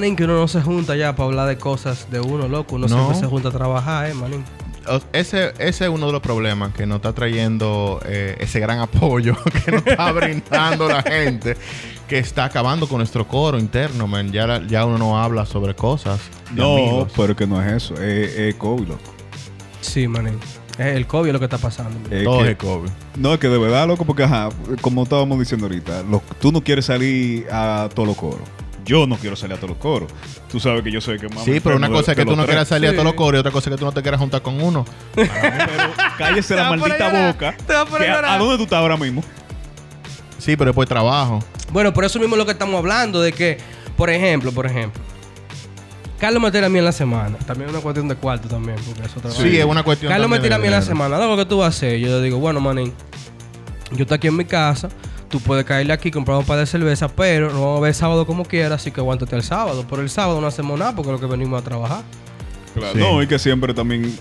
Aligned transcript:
Manín, 0.00 0.16
que 0.16 0.24
uno 0.24 0.38
no 0.38 0.48
se 0.48 0.62
junta 0.62 0.96
ya 0.96 1.14
para 1.14 1.26
hablar 1.26 1.46
de 1.46 1.58
cosas 1.58 2.10
de 2.10 2.20
uno, 2.20 2.48
loco. 2.48 2.76
Uno 2.76 2.88
No. 2.88 2.96
siempre 2.96 3.18
se 3.18 3.26
junta 3.26 3.48
a 3.48 3.52
trabajar, 3.52 4.08
eh, 4.08 4.14
manín. 4.14 4.42
Ese, 5.12 5.52
ese 5.58 5.84
es 5.84 5.90
uno 5.90 6.06
de 6.06 6.12
los 6.12 6.22
problemas 6.22 6.72
que 6.72 6.86
nos 6.86 6.96
está 6.96 7.12
trayendo 7.12 8.00
eh, 8.06 8.34
ese 8.40 8.60
gran 8.60 8.78
apoyo 8.80 9.36
que 9.64 9.72
nos 9.72 9.86
está 9.86 10.10
brindando 10.10 10.88
la 10.88 11.02
gente 11.02 11.54
que 12.08 12.18
está 12.18 12.46
acabando 12.46 12.88
con 12.88 12.96
nuestro 12.96 13.28
coro 13.28 13.58
interno, 13.58 14.06
man. 14.06 14.32
Ya, 14.32 14.62
ya 14.66 14.86
uno 14.86 14.96
no 14.96 15.22
habla 15.22 15.44
sobre 15.44 15.74
cosas. 15.76 16.18
No, 16.54 16.72
amigos. 16.78 17.12
pero 17.14 17.36
que 17.36 17.46
no 17.46 17.62
es 17.62 17.70
eso. 17.70 17.94
Es, 18.02 18.34
es 18.38 18.54
COVID, 18.54 18.88
loco. 18.88 19.12
Sí, 19.82 20.08
manín. 20.08 20.38
Es 20.78 20.96
el 20.96 21.06
COVID 21.06 21.30
lo 21.32 21.38
que 21.38 21.44
está 21.44 21.58
pasando. 21.58 22.08
Todo 22.24 22.42
que- 22.42 22.52
es 22.52 22.56
COVID. 22.56 22.88
no, 23.18 23.34
es 23.34 23.38
que 23.38 23.48
de 23.48 23.58
verdad, 23.58 23.86
loco, 23.86 24.06
porque, 24.06 24.22
ajá, 24.22 24.48
como 24.80 25.02
estábamos 25.02 25.38
diciendo 25.38 25.66
ahorita, 25.66 26.02
lo- 26.04 26.22
tú 26.40 26.50
no 26.52 26.62
quieres 26.64 26.86
salir 26.86 27.46
a 27.52 27.90
todos 27.94 28.08
los 28.08 28.16
coros. 28.16 28.40
Yo 28.90 29.06
no 29.06 29.16
quiero 29.16 29.36
salir 29.36 29.54
a 29.54 29.56
todos 29.56 29.70
los 29.70 29.78
coros. 29.78 30.10
Tú 30.50 30.58
sabes 30.58 30.82
que 30.82 30.90
yo 30.90 31.00
soy 31.00 31.14
el 31.14 31.20
que 31.20 31.28
más. 31.28 31.44
Sí, 31.44 31.52
me 31.52 31.60
pero 31.60 31.76
una 31.76 31.88
cosa 31.88 32.10
es 32.10 32.18
que 32.18 32.26
tú 32.26 32.34
no 32.34 32.44
quieras 32.44 32.66
salir 32.66 32.88
a 32.88 32.92
todos 32.92 33.04
los 33.04 33.14
coros 33.14 33.38
y 33.38 33.38
otra 33.38 33.52
cosa 33.52 33.70
es 33.70 33.76
que 33.76 33.78
tú 33.78 33.84
no 33.84 33.92
te 33.92 34.02
quieras 34.02 34.18
juntar 34.18 34.42
con 34.42 34.60
uno. 34.60 34.84
Pero 35.14 35.30
cállese 36.18 36.56
la 36.56 36.70
maldita 36.70 37.28
boca. 37.28 37.56
Te 37.68 37.72
va 37.72 37.82
a 37.82 37.86
poner 37.86 38.08
que 38.08 38.10
a 38.10 38.14
a, 38.14 38.16
llorar. 38.16 38.34
¿A 38.34 38.38
dónde 38.38 38.56
tú 38.56 38.64
estás 38.64 38.80
ahora 38.80 38.96
mismo? 38.96 39.22
Sí, 40.38 40.56
pero 40.56 40.70
después 40.70 40.88
trabajo. 40.88 41.38
Bueno, 41.72 41.92
por 41.92 42.04
eso 42.04 42.18
mismo 42.18 42.34
es 42.34 42.38
lo 42.38 42.46
que 42.46 42.50
estamos 42.50 42.76
hablando, 42.76 43.20
de 43.20 43.32
que, 43.32 43.58
por 43.96 44.10
ejemplo, 44.10 44.50
por 44.50 44.66
ejemplo, 44.66 45.00
Carlos 46.18 46.42
me 46.42 46.50
tira 46.50 46.66
a 46.66 46.68
mí 46.68 46.80
en 46.80 46.84
la 46.84 46.90
semana. 46.90 47.38
También 47.46 47.68
es 47.70 47.74
una 47.76 47.84
cuestión 47.84 48.08
de 48.08 48.16
cuarto 48.16 48.48
también, 48.48 48.76
porque 48.84 49.02
es 49.02 49.16
otra 49.16 49.30
Sí, 49.30 49.56
es 49.56 49.64
una 49.64 49.84
cuestión 49.84 50.10
Carlos 50.10 50.28
me 50.28 50.40
tira 50.40 50.56
a 50.56 50.58
mí 50.58 50.66
en 50.66 50.72
la 50.72 50.82
semana. 50.82 51.16
Lo 51.16 51.36
que 51.36 51.44
tú 51.44 51.58
vas 51.58 51.66
a 51.66 51.68
hacer, 51.68 52.00
yo 52.00 52.08
le 52.08 52.24
digo, 52.24 52.40
bueno, 52.40 52.58
manín, 52.58 52.92
yo 53.92 54.02
estoy 54.02 54.16
aquí 54.16 54.26
en 54.26 54.36
mi 54.36 54.44
casa, 54.44 54.88
tú 55.30 55.40
puedes 55.40 55.64
caerle 55.64 55.92
aquí, 55.92 56.10
comprar 56.10 56.36
un 56.36 56.44
par 56.44 56.58
de 56.58 56.66
cerveza, 56.66 57.08
pero 57.08 57.50
no 57.50 57.60
vamos 57.60 57.78
a 57.78 57.82
ver 57.82 57.94
sábado 57.94 58.26
como 58.26 58.44
quieras, 58.44 58.72
así 58.72 58.90
que 58.90 59.00
aguántate 59.00 59.36
el 59.36 59.42
sábado. 59.42 59.86
Por 59.86 60.00
el 60.00 60.10
sábado 60.10 60.40
no 60.40 60.46
hacemos 60.46 60.78
nada 60.78 60.94
porque 60.94 61.10
es 61.10 61.20
lo 61.20 61.20
que 61.20 61.30
venimos 61.30 61.60
a 61.60 61.64
trabajar. 61.64 62.02
Claro. 62.74 62.92
Sí. 62.92 62.98
No, 62.98 63.22
y 63.22 63.26
que 63.26 63.38
siempre 63.38 63.72
también 63.72 64.18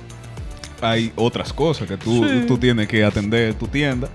hay 0.82 1.12
otras 1.16 1.52
cosas 1.54 1.88
que 1.88 1.98
tú, 1.98 2.26
Sí. 2.28 2.46
tú 2.48 2.58
tienes 2.58 2.88
que 2.88 3.04
atender 3.04 3.54
tu 3.56 3.68
tienda. 3.68 4.10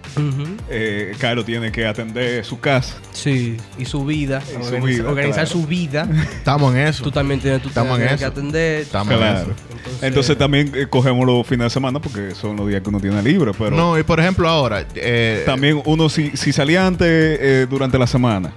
Eh, 0.68 1.12
Carlos 1.18 1.44
tiene 1.44 1.70
que 1.70 1.86
atender 1.86 2.44
su 2.44 2.58
casa. 2.60 2.96
Sí, 3.12 3.56
y 3.78 3.84
su 3.84 4.04
vida, 4.04 4.42
Y 4.46 4.52
su 4.52 4.58
organiza- 4.74 4.86
vida, 4.86 5.08
organizar 5.08 5.44
claro. 5.46 5.60
su 5.60 5.66
vida. 5.66 6.08
Estamos 6.36 6.74
en 6.74 6.80
eso. 6.80 7.04
Tú 7.04 7.10
también 7.10 7.40
tienes, 7.40 7.60
tú 7.62 7.68
Estamos 7.68 7.98
en 8.00 8.16
que 8.16 8.24
atender. 8.24 8.80
Estamos 8.82 9.12
en 9.14 9.22
eso. 9.22 9.42
Entonces, 9.50 10.02
Entonces 10.02 10.38
también 10.38 10.72
eh, 10.74 10.86
cogemos 10.88 11.26
los 11.26 11.46
fines 11.46 11.66
de 11.66 11.70
semana 11.70 12.00
porque 12.00 12.34
son 12.34 12.56
los 12.56 12.68
días 12.68 12.80
que 12.82 12.88
uno 12.88 13.00
tiene 13.00 13.22
libre. 13.22 13.52
Pero 13.56 13.70
No, 13.76 13.98
y 13.98 14.02
por 14.02 14.18
ejemplo 14.20 14.48
ahora... 14.48 14.86
eh, 14.94 15.42
también 15.44 15.82
uno, 15.84 16.08
si, 16.08 16.36
si 16.36 16.52
salía 16.52 16.86
antes 16.86 17.06
eh, 17.08 17.66
durante 17.68 17.98
la 17.98 18.06
semana, 18.06 18.52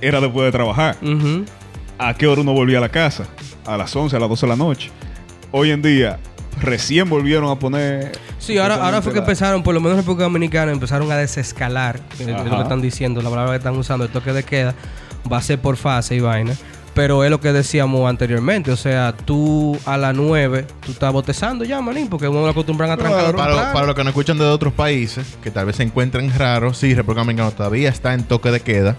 era 0.00 0.20
después 0.20 0.44
de 0.46 0.52
trabajar. 0.52 0.96
¿A 1.98 2.14
qué 2.14 2.26
hora 2.26 2.42
uno 2.42 2.52
volvía 2.52 2.78
a 2.78 2.80
la 2.82 2.88
casa? 2.90 3.26
A 3.66 3.76
las 3.76 3.94
11, 3.96 4.14
a 4.16 4.20
las 4.20 4.28
12 4.28 4.46
de 4.46 4.50
la 4.50 4.56
noche. 4.56 4.90
Hoy 5.50 5.70
en 5.70 5.82
día, 5.82 6.18
recién 6.60 7.08
volvieron 7.08 7.50
a 7.50 7.58
poner. 7.58 8.12
Sí, 8.38 8.58
ahora, 8.58 8.76
ahora 8.76 9.02
fue 9.02 9.12
que 9.12 9.18
la- 9.18 9.24
empezaron, 9.24 9.62
por 9.62 9.74
lo 9.74 9.80
menos 9.80 9.98
en 9.98 10.02
República 10.04 10.24
Dominicana, 10.24 10.72
empezaron 10.72 11.10
a 11.12 11.16
desescalar, 11.16 12.00
es 12.18 12.26
lo 12.26 12.44
que 12.56 12.62
están 12.62 12.80
diciendo, 12.82 13.20
la 13.22 13.30
palabra 13.30 13.52
que 13.52 13.58
están 13.58 13.76
usando, 13.76 14.04
el 14.04 14.10
toque 14.10 14.32
de 14.32 14.42
queda, 14.42 14.74
va 15.30 15.38
a 15.38 15.42
ser 15.42 15.60
por 15.60 15.76
fase 15.76 16.14
y 16.16 16.20
vaina. 16.20 16.54
Pero 16.94 17.22
es 17.22 17.30
lo 17.30 17.40
que 17.40 17.52
decíamos 17.52 18.08
anteriormente, 18.10 18.72
o 18.72 18.76
sea, 18.76 19.14
tú 19.24 19.78
a 19.86 19.96
las 19.96 20.16
9, 20.16 20.66
tú 20.84 20.90
estás 20.92 21.12
botezando 21.12 21.64
ya, 21.64 21.80
manín, 21.80 22.08
porque 22.08 22.26
uno 22.26 22.40
lo 22.40 22.48
acostumbran 22.48 22.90
a 22.90 22.96
trancar 22.96 23.32
Claro. 23.34 23.38
Para, 23.38 23.72
para 23.72 23.86
los 23.86 23.94
que 23.94 24.02
nos 24.02 24.10
escuchan 24.10 24.36
de 24.38 24.44
otros 24.46 24.72
países, 24.72 25.24
que 25.42 25.52
tal 25.52 25.66
vez 25.66 25.76
se 25.76 25.84
encuentren 25.84 26.32
raros, 26.36 26.78
sí, 26.78 26.94
República 26.94 27.20
Dominicana 27.20 27.50
todavía 27.52 27.88
está 27.88 28.14
en 28.14 28.24
toque 28.24 28.50
de 28.50 28.60
queda. 28.60 28.96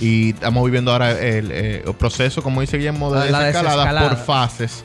Y 0.00 0.30
estamos 0.30 0.64
viviendo 0.64 0.90
ahora 0.92 1.12
el, 1.12 1.50
eh, 1.52 1.82
el 1.86 1.94
proceso, 1.94 2.42
como 2.42 2.60
dice 2.60 2.76
Guillermo, 2.76 3.12
de 3.12 3.30
La 3.30 3.40
desescalada 3.44 3.84
desescalada. 3.84 4.08
por 4.08 4.18
fases. 4.24 4.84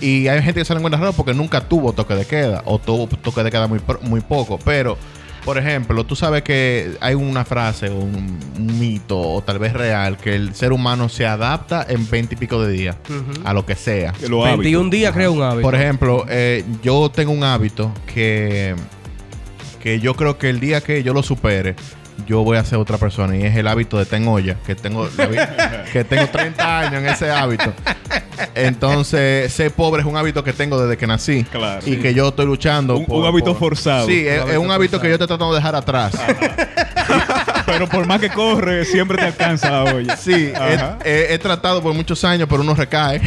Y 0.00 0.28
hay 0.28 0.42
gente 0.42 0.60
que 0.60 0.64
se 0.64 0.74
le 0.74 0.78
encuentra 0.78 1.00
raro 1.00 1.12
porque 1.12 1.34
nunca 1.34 1.60
tuvo 1.62 1.92
toque 1.92 2.14
de 2.14 2.26
queda 2.26 2.62
o 2.66 2.78
tuvo 2.78 3.06
toque 3.06 3.42
de 3.42 3.50
queda 3.50 3.66
muy, 3.68 3.78
pro- 3.78 4.00
muy 4.02 4.20
poco. 4.20 4.58
Pero, 4.64 4.98
por 5.44 5.56
ejemplo, 5.56 6.04
tú 6.04 6.16
sabes 6.16 6.42
que 6.42 6.96
hay 7.00 7.14
una 7.14 7.44
frase, 7.44 7.90
un, 7.90 8.38
un 8.58 8.78
mito 8.78 9.18
o 9.20 9.42
tal 9.42 9.58
vez 9.58 9.72
real, 9.72 10.16
que 10.18 10.34
el 10.34 10.54
ser 10.54 10.72
humano 10.72 11.08
se 11.08 11.26
adapta 11.26 11.86
en 11.88 12.08
20 12.10 12.34
y 12.34 12.38
pico 12.38 12.60
de 12.62 12.72
días 12.72 12.96
a 13.44 13.52
lo 13.54 13.64
que 13.64 13.76
sea. 13.76 14.12
que 14.12 14.28
los 14.28 14.44
21 14.44 14.78
hábitos. 14.80 14.90
días 14.90 15.12
crea 15.12 15.30
un 15.30 15.42
hábito. 15.42 15.62
Por 15.62 15.74
ejemplo, 15.74 16.24
eh, 16.28 16.64
yo 16.82 17.10
tengo 17.14 17.32
un 17.32 17.44
hábito 17.44 17.92
que, 18.12 18.74
que 19.80 20.00
yo 20.00 20.14
creo 20.14 20.38
que 20.38 20.50
el 20.50 20.60
día 20.60 20.80
que 20.80 21.02
yo 21.02 21.12
lo 21.14 21.22
supere, 21.22 21.76
yo 22.26 22.42
voy 22.42 22.56
a 22.56 22.64
ser 22.64 22.78
otra 22.78 22.96
persona. 22.98 23.36
Y 23.36 23.42
es 23.44 23.54
el 23.56 23.66
hábito 23.68 23.98
de 23.98 24.06
ten 24.06 24.26
olla, 24.28 24.56
que 24.66 24.74
tengo, 24.74 25.08
que 25.92 26.04
tengo 26.04 26.26
30 26.28 26.78
años 26.80 26.94
en 26.94 27.06
ese 27.06 27.30
hábito. 27.30 27.72
Entonces, 28.54 29.52
ser 29.52 29.70
pobre 29.72 30.02
es 30.02 30.06
un 30.06 30.16
hábito 30.16 30.42
que 30.44 30.52
tengo 30.52 30.80
desde 30.80 30.96
que 30.96 31.06
nací. 31.06 31.44
Claro. 31.44 31.80
Y 31.86 31.96
que 31.96 32.14
yo 32.14 32.28
estoy 32.28 32.46
luchando. 32.46 32.96
Un- 32.96 33.06
un 33.08 33.24
hábito 33.26 33.54
forzado. 33.54 34.06
Sí, 34.06 34.26
es, 34.26 34.42
Un 34.44 34.50
es 34.50 34.56
un 34.58 34.70
hábito 34.70 34.72
hábito 34.74 35.00
que 35.00 35.08
yo 35.08 35.14
estoy 35.14 35.26
tratando 35.28 35.52
de 35.54 35.58
dejar 35.60 35.74
atrás. 35.76 36.12
Pero 37.74 37.88
por 37.88 38.06
más 38.06 38.20
que 38.20 38.30
corre, 38.30 38.84
siempre 38.84 39.18
te 39.18 39.24
alcanza 39.24 39.70
la 39.70 39.84
olla. 39.94 40.16
Sí, 40.16 40.32
he, 40.32 40.54
Ajá. 40.56 40.98
he- 41.04 41.34
he 41.34 41.38
tratado 41.38 41.82
por 41.82 41.92
muchos 41.94 42.24
años, 42.24 42.46
pero 42.48 42.62
uno 42.62 42.74
recae. 42.74 43.20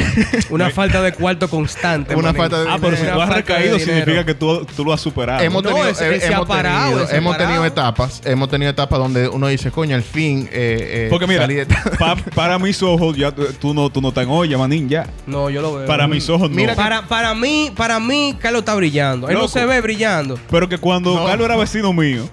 Una 0.49 0.69
falta 0.69 1.01
de 1.01 1.11
cuarto 1.13 1.49
constante. 1.49 2.15
Una 2.15 2.29
manín. 2.33 2.37
falta 2.41 2.63
de 2.63 2.69
Ah, 2.69 2.77
pero 2.81 2.97
si 2.97 3.03
tú 3.05 3.21
has 3.21 3.29
recaído, 3.29 3.79
significa 3.79 4.25
que 4.25 4.33
tú, 4.33 4.65
tú 4.75 4.83
lo 4.85 4.93
has 4.93 5.01
superado. 5.01 5.41
hemos 5.43 5.63
No, 5.63 5.69
tenido, 5.69 5.89
ese- 5.89 6.15
eh, 6.15 6.21
ha 6.23 6.27
hemos 6.33 6.47
parado, 6.47 6.89
tenido- 6.91 7.07
ha 7.11 7.15
hemos 7.17 7.37
tenido 7.37 7.65
etapas, 7.65 8.21
hemos 8.25 8.49
tenido 8.49 8.71
etapas 8.71 8.99
donde 8.99 9.27
uno 9.27 9.47
dice, 9.47 9.71
coño, 9.71 9.95
al 9.95 10.03
fin 10.03 10.47
eh, 10.51 11.05
eh, 11.05 11.07
Porque 11.09 11.27
mira, 11.27 11.45
de- 11.47 11.65
pa- 11.99 12.15
para 12.35 12.57
mis 12.59 12.81
ojos, 12.81 13.15
ya 13.17 13.31
tú, 13.31 13.73
no, 13.73 13.89
tú 13.89 14.01
no 14.01 14.09
estás 14.09 14.23
en 14.23 14.29
olla, 14.31 14.57
manín, 14.57 14.89
ya. 14.89 15.07
No, 15.25 15.49
yo 15.49 15.61
lo 15.61 15.75
veo. 15.75 15.85
Para 15.87 16.07
mis 16.07 16.29
ojos, 16.29 16.49
no. 16.49 16.55
Mira 16.55 16.73
que- 16.73 16.81
Para, 16.81 17.03
para 17.07 17.33
mí, 17.35 17.71
para 17.75 17.99
mí, 17.99 18.35
Carlos 18.39 18.59
está 18.61 18.75
brillando. 18.75 19.29
Él 19.29 19.37
no 19.37 19.47
se 19.47 19.65
ve 19.65 19.81
brillando. 19.81 20.39
Pero 20.49 20.67
que 20.69 20.77
cuando 20.77 21.15
No. 21.15 21.25
Carlos 21.25 21.45
era 21.45 21.57
vecino 21.57 21.93
mío, 21.93 22.29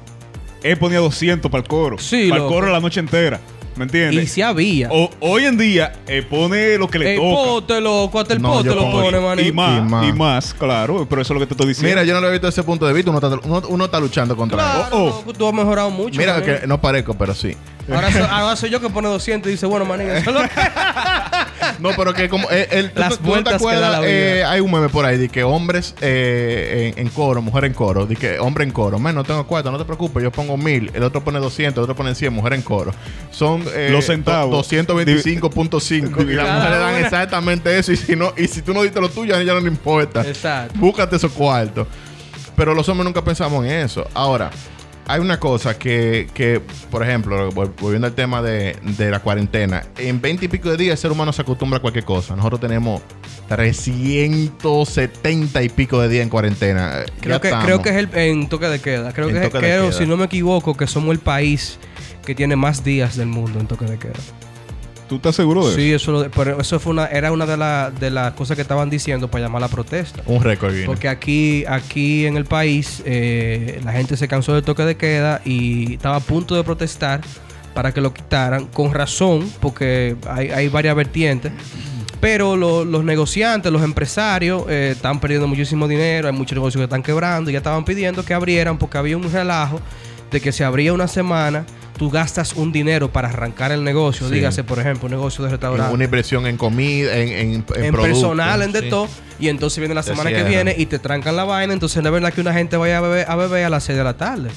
él 0.65 0.77
ponía 0.79 0.99
200 0.99 1.49
para 1.51 1.63
el 1.63 1.69
coro. 1.69 1.99
Sí, 1.99 2.29
Para 2.29 2.37
el 2.41 2.43
loco. 2.49 2.55
coro 2.55 2.73
la 2.73 2.81
noche 2.81 2.99
entera. 2.99 3.39
¿Me 3.77 3.83
Y 3.83 3.87
entiendes? 3.87 4.31
si 4.31 4.41
había. 4.41 4.89
O- 4.93 5.11
hoy 5.19 5.45
en 5.47 5.59
día, 5.59 5.95
él 6.07 6.25
pone 6.27 6.79
lo 6.79 6.87
que 6.89 6.97
le 7.01 7.15
El 7.15 7.21
toca. 7.21 7.35
pote, 7.35 7.81
loco, 7.81 8.21
hasta 8.21 8.35
el 8.35 8.41
No, 8.43 8.53
pote 8.53 8.69
yo 8.69 8.75
lo 8.77 8.83
pongo- 8.83 9.03
pone, 9.03 9.19
manín. 9.21 9.47
Y 9.47 9.53
más, 9.53 9.75
Y 9.75 9.79
y 9.79 9.91
más. 9.91 10.15
más. 10.17 10.55
claro. 10.55 11.07
Pero 11.11 11.23
eso 11.23 11.33
es 11.33 11.35
lo 11.35 11.41
que 11.41 11.47
te 11.47 11.55
estoy 11.55 11.67
diciendo. 11.67 11.89
Mira, 11.91 12.05
yo 12.05 12.15
no 12.15 12.21
lo 12.21 12.29
he 12.29 12.31
visto 12.33 12.47
desde 12.47 12.61
ese 12.61 12.65
punto 12.67 12.87
de 12.87 12.93
vista. 12.93 13.11
Uno 13.11 13.19
está, 13.19 13.47
uno, 13.49 13.63
uno 13.69 13.85
está 13.87 13.99
luchando 13.99 14.37
contra 14.37 14.59
Claro, 14.59 14.81
eso. 14.87 14.97
Oh, 14.97 15.03
oh. 15.03 15.07
loco, 15.19 15.33
tú 15.33 15.49
has 15.49 15.55
mejorado 15.55 15.91
mucho. 15.91 16.17
Mira 16.19 16.41
que 16.43 16.67
no 16.69 16.81
parezco, 16.81 17.15
pero 17.15 17.35
sí. 17.35 17.57
Ahora, 17.93 18.11
so- 18.13 18.25
ahora 18.25 18.57
soy 18.57 18.71
yo 18.71 18.81
que 18.81 18.89
pone 18.89 19.09
200 19.09 19.49
y 19.49 19.53
dice, 19.53 19.67
bueno, 19.67 19.85
manín, 19.85 20.09
eso 20.11 20.31
es 20.31 20.37
lo 20.37 20.43
que- 20.43 20.49
No, 21.79 21.91
pero 21.97 22.13
que 22.15 22.29
como 22.29 22.51
eh, 22.51 22.69
el, 22.71 22.91
¿tú- 22.93 23.01
Las 23.01 23.17
tú 23.19 23.23
no 23.25 23.29
vueltas 23.31 23.61
te 23.63 23.69
que 23.69 23.75
da 23.77 23.91
la 23.91 24.01
vida. 24.01 24.09
Eh, 24.11 24.45
hay 24.45 24.61
un 24.61 24.71
meme 24.71 24.89
por 24.89 25.05
ahí 25.07 25.17
de 25.17 25.29
que 25.29 25.43
hombres 25.45 25.95
eh, 26.01 26.93
en, 26.97 27.07
en 27.07 27.13
coro, 27.13 27.41
mujer 27.43 27.65
en 27.65 27.73
coro, 27.73 28.07
de 28.07 28.17
que 28.17 28.39
hombre 28.39 28.65
en 28.65 28.71
coro, 28.71 28.99
men, 28.99 29.15
no 29.15 29.25
tengo 29.25 29.47
cuarto, 29.47 29.71
no 29.73 29.79
te 29.79 29.85
preocupes, 29.85 30.23
yo 30.23 30.31
pongo 30.31 30.57
mil, 30.57 30.91
el 30.95 31.03
otro 31.03 31.23
pone 31.25 31.39
200, 31.39 31.79
el 31.79 31.83
otro 31.85 31.97
pone 31.97 32.15
100, 32.15 32.33
mujer 32.33 32.53
en 32.55 32.63
coro. 32.63 32.93
Son 33.31 33.65
eh, 33.75 33.89
Los 33.91 34.07
centavos. 34.07 34.51
do- 34.51 34.77
225.5 34.77 36.31
y 36.31 36.35
las 36.35 36.57
mujeres 36.57 36.79
dan 36.79 36.95
exactamente 37.05 37.79
eso 37.79 37.93
y 37.93 37.97
si 37.97 38.17
no 38.17 38.33
y 38.37 38.47
si 38.47 38.63
tú 38.63 38.73
no 38.75 38.83
diste 38.83 39.01
lo 39.01 39.09
tuyo 39.09 39.35
a 39.37 39.41
ella 39.41 39.55
no 39.55 39.61
le 39.61 39.69
importa. 39.69 40.23
Exacto. 40.23 40.75
Búscate 40.79 41.17
esos 41.17 41.33
cuartos. 41.33 41.87
Pero 42.57 42.75
los 42.75 42.89
hombres 42.89 43.05
nunca 43.07 43.23
pensamos 43.25 43.65
en 43.65 43.73
eso. 43.73 44.07
Ahora, 44.15 44.51
hay 45.07 45.21
una 45.21 45.39
cosa 45.39 45.79
que, 45.79 46.29
que 46.35 46.61
por 46.91 47.03
ejemplo, 47.03 47.51
vol- 47.53 47.73
volviendo 47.81 48.07
al 48.07 48.15
tema 48.15 48.43
de, 48.43 48.77
de 48.83 49.11
la 49.11 49.21
cuarentena, 49.21 49.85
en 49.99 50.21
20 50.21 50.45
y 50.45 50.49
pico 50.49 50.71
de 50.71 50.77
días 50.77 50.93
el 50.93 50.99
ser 50.99 51.13
humano 51.13 51.33
se 51.33 51.43
acostumbra 51.43 51.79
a 51.79 51.81
cualquier 51.81 52.05
cosa. 52.05 52.35
Nosotros 52.37 52.61
tenemos 52.61 53.03
370 53.49 55.63
y 55.63 55.69
pico 55.69 56.01
de 56.01 56.09
días 56.09 56.23
en 56.23 56.29
cuarentena. 56.31 57.01
Eh, 57.01 57.05
Creo 57.21 57.37
ya 57.37 57.41
que, 57.41 57.49
estamos. 57.49 57.67
creo 57.67 57.83
que 57.83 57.91
es 57.91 57.97
el 57.97 58.09
en 58.15 58.49
toque 58.49 58.67
de 58.69 58.81
queda. 58.81 59.13
Creo 59.13 59.29
En 59.29 59.35
que, 59.35 59.41
de 59.41 59.51
creo, 59.51 59.91
queda. 59.91 59.99
si 59.99 60.07
no 60.07 60.17
me 60.17 60.25
equivoco, 60.25 60.75
que 60.77 60.87
somos 60.87 61.13
el 61.13 61.19
país 61.21 61.79
que 62.25 62.35
tiene 62.35 62.57
más 62.57 62.83
días 62.85 63.17
del 63.17 63.29
mundo 63.29 63.61
en 63.61 63.67
toque 63.67 63.85
de 63.85 63.99
queda. 63.99 64.13
¿Tú 65.15 65.29
estás 65.29 65.37
seguro 65.37 65.69
de 65.69 65.75
Sí, 65.75 65.93
eso? 65.93 66.13
eso, 66.17 66.25
lo- 66.25 66.31
pero 66.31 66.61
eso 66.61 66.79
fue 66.81 66.93
una, 66.93 67.07
era 67.07 67.31
una 67.33 67.47
de, 67.47 67.57
la- 67.57 67.91
de 67.91 68.11
las 68.11 68.33
cosas 68.35 68.57
que 68.57 68.63
estaban 68.63 68.91
diciendo 68.91 69.29
para 69.29 69.45
llamar 69.45 69.63
a 69.63 69.67
la 69.67 69.69
protesta. 69.69 70.23
Un 70.27 70.43
récord 70.43 70.71
viene. 70.73 70.87
Porque 70.87 71.09
aquí, 71.09 71.65
aquí 71.69 72.27
en 72.27 72.37
el 72.37 72.45
país 72.45 73.03
eh, 73.07 73.81
la 73.85 73.93
gente 73.93 74.17
se 74.17 74.29
cansó 74.29 74.55
del 74.55 74.63
toque 74.65 74.85
de 74.85 74.97
queda 74.97 75.41
y 75.45 75.95
estaba 75.95 76.17
a 76.17 76.21
punto 76.21 76.55
de 76.57 76.65
protestar 76.65 77.21
para 77.75 77.93
que 77.93 78.01
lo 78.01 78.13
quitaran, 78.15 78.67
con 78.67 78.93
razón, 78.95 79.51
porque 79.61 80.17
hay, 80.29 80.51
hay 80.51 80.69
varias 80.69 80.95
vertientes. 80.95 81.53
Pero 82.21 82.57
lo- 82.57 82.85
los 82.85 83.05
negociantes, 83.05 83.71
los 83.71 83.83
empresarios 83.83 84.65
eh, 84.69 84.91
están 84.95 85.21
perdiendo 85.21 85.47
muchísimo 85.47 85.87
dinero, 85.87 86.29
hay 86.29 86.35
muchos 86.35 86.55
negocios 86.57 86.81
que 86.81 86.85
están 86.85 87.03
quebrando 87.03 87.51
y 87.51 87.53
ya 87.53 87.59
estaban 87.59 87.85
pidiendo 87.85 88.25
que 88.25 88.33
abrieran 88.33 88.79
porque 88.79 88.97
había 88.99 89.17
un 89.17 89.31
relajo 89.31 89.81
de 90.31 90.41
que 90.41 90.51
se 90.53 90.65
abría 90.65 90.93
una 90.93 91.07
semana, 91.07 91.67
tú 91.97 92.11
gastas 92.11 92.55
un 92.55 92.73
dinero 92.73 93.11
para 93.13 93.29
arrancar 93.29 93.71
el 93.73 93.85
negocio, 93.85 94.29
Sí. 94.29 94.35
dígase 94.35 94.65
por 94.65 94.79
ejemplo 94.81 95.07
un 95.07 95.13
negocio 95.13 95.45
de 95.45 95.51
restaurante 95.51 95.95
una 95.95 96.05
inversión 96.05 96.47
en 96.47 96.57
comida, 96.57 97.17
en, 97.17 97.29
en, 97.29 97.65
en, 97.77 97.85
en 97.85 97.95
personal, 97.95 98.63
en 98.63 98.73
de 98.73 98.81
sí. 98.81 98.89
todo. 98.91 99.09
Y 99.39 99.49
entonces 99.49 99.79
viene 99.79 99.95
la 99.95 100.03
Te 100.03 100.11
semana 100.11 100.31
que 100.31 100.43
viene 100.45 100.75
y 100.77 100.87
te 100.87 100.99
trancan 100.99 101.37
la 101.37 101.45
vaina. 101.45 101.73
Entonces 101.73 102.03
no 102.03 102.09
es 102.09 102.13
verdad 102.13 102.33
que 102.33 102.41
una 102.41 102.53
gente 102.53 102.77
vaya 102.77 102.99
a 102.99 103.01
beber 103.01 103.31
a, 103.31 103.37
beber 103.37 103.65
a 103.65 103.69
las 103.71 103.85
6 103.85 103.97
de 103.99 104.05
la 104.05 104.17
tarde. 104.17 104.51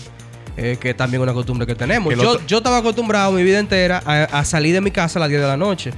Eh, 0.55 0.77
que 0.79 0.89
es 0.91 0.97
también 0.97 1.21
una 1.21 1.33
costumbre 1.33 1.67
que 1.67 1.75
tenemos. 1.75 2.11
Que 2.11 2.19
Yo, 2.19 2.31
otro- 2.31 2.45
yo 2.47 2.57
estaba 2.57 2.77
acostumbrado 2.77 3.31
mi 3.31 3.43
vida 3.43 3.59
entera 3.59 4.01
a, 4.05 4.23
a 4.23 4.43
salir 4.43 4.73
de 4.73 4.81
mi 4.81 4.89
casa 4.89 5.19
a 5.19 5.21
las 5.21 5.29
10 5.29 5.41
de 5.41 5.47
la 5.47 5.57
noche. 5.57 5.91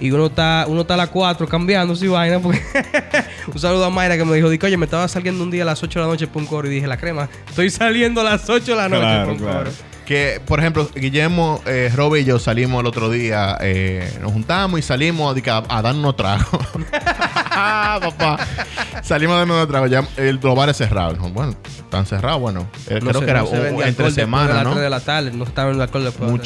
y 0.00 0.10
uno 0.10 0.26
está, 0.26 0.64
uno 0.68 0.80
está 0.80 0.94
a 0.94 0.96
las 0.96 1.08
4 1.10 1.46
cambiando 1.46 1.94
si 1.94 2.08
vaina. 2.08 2.40
Porque 2.40 2.60
un 3.52 3.58
saludo 3.60 3.84
a 3.84 3.90
Mayra 3.90 4.16
que 4.16 4.24
me 4.24 4.34
dijo, 4.34 4.50
dijo, 4.50 4.66
oye, 4.66 4.76
me 4.76 4.86
estaba 4.86 5.06
saliendo 5.06 5.44
un 5.44 5.50
día 5.52 5.62
a 5.62 5.66
las 5.66 5.80
8 5.82 6.00
de 6.00 6.04
la 6.04 6.10
noche 6.10 6.26
por 6.26 6.42
un 6.42 6.48
coro. 6.48 6.66
Y 6.68 6.72
dije, 6.74 6.86
la 6.88 6.96
crema, 6.96 7.28
estoy 7.48 7.70
saliendo 7.70 8.20
a 8.20 8.24
las 8.24 8.50
8 8.50 8.72
de 8.72 8.76
la 8.76 8.88
noche 8.88 9.00
Claro, 9.02 9.24
por 9.26 9.32
un 9.34 9.38
claro. 9.38 9.58
coro. 9.60 9.70
Que, 10.06 10.40
por 10.44 10.60
ejemplo, 10.60 10.88
Guillermo, 10.94 11.62
eh, 11.66 11.90
Robe 11.94 12.20
y 12.20 12.24
yo 12.24 12.38
salimos 12.38 12.80
el 12.80 12.86
otro 12.86 13.08
día, 13.10 13.56
eh, 13.62 14.12
nos 14.20 14.32
juntamos 14.32 14.78
y 14.78 14.82
salimos 14.82 15.34
de 15.34 15.50
a, 15.50 15.62
a 15.68 15.80
darnos 15.82 16.02
unos 16.04 16.16
tragos. 16.16 16.46
Papá. 17.50 18.38
Salimos 19.02 19.34
a 19.34 19.38
darnos 19.40 19.56
unos 19.56 19.68
tragos. 19.68 19.90
Ya 19.90 20.04
el, 20.16 20.38
los 20.42 20.56
bares 20.56 20.76
cerrados. 20.76 21.18
Bueno, 21.32 21.54
están 21.78 22.04
cerrados, 22.06 22.40
bueno. 22.40 22.66
Eh, 22.88 22.98
No 23.02 23.08
creo 23.10 23.20
se- 23.20 23.24
que 23.24 23.30
era 23.30 23.40
no 23.42 23.46
se 23.46 23.56
entre 23.88 24.04
de 24.06 24.10
semana, 24.12 24.54
las 24.54 24.64
¿no? 24.64 24.70
3 24.72 24.82
de 24.82 24.90
la 24.90 25.00
tarde, 25.00 25.30
no 25.32 25.44
estaba 25.44 25.70
en 25.70 25.76
el 25.76 25.82
alcohol 25.82 26.04
después. 26.04 26.30
de 26.30 26.40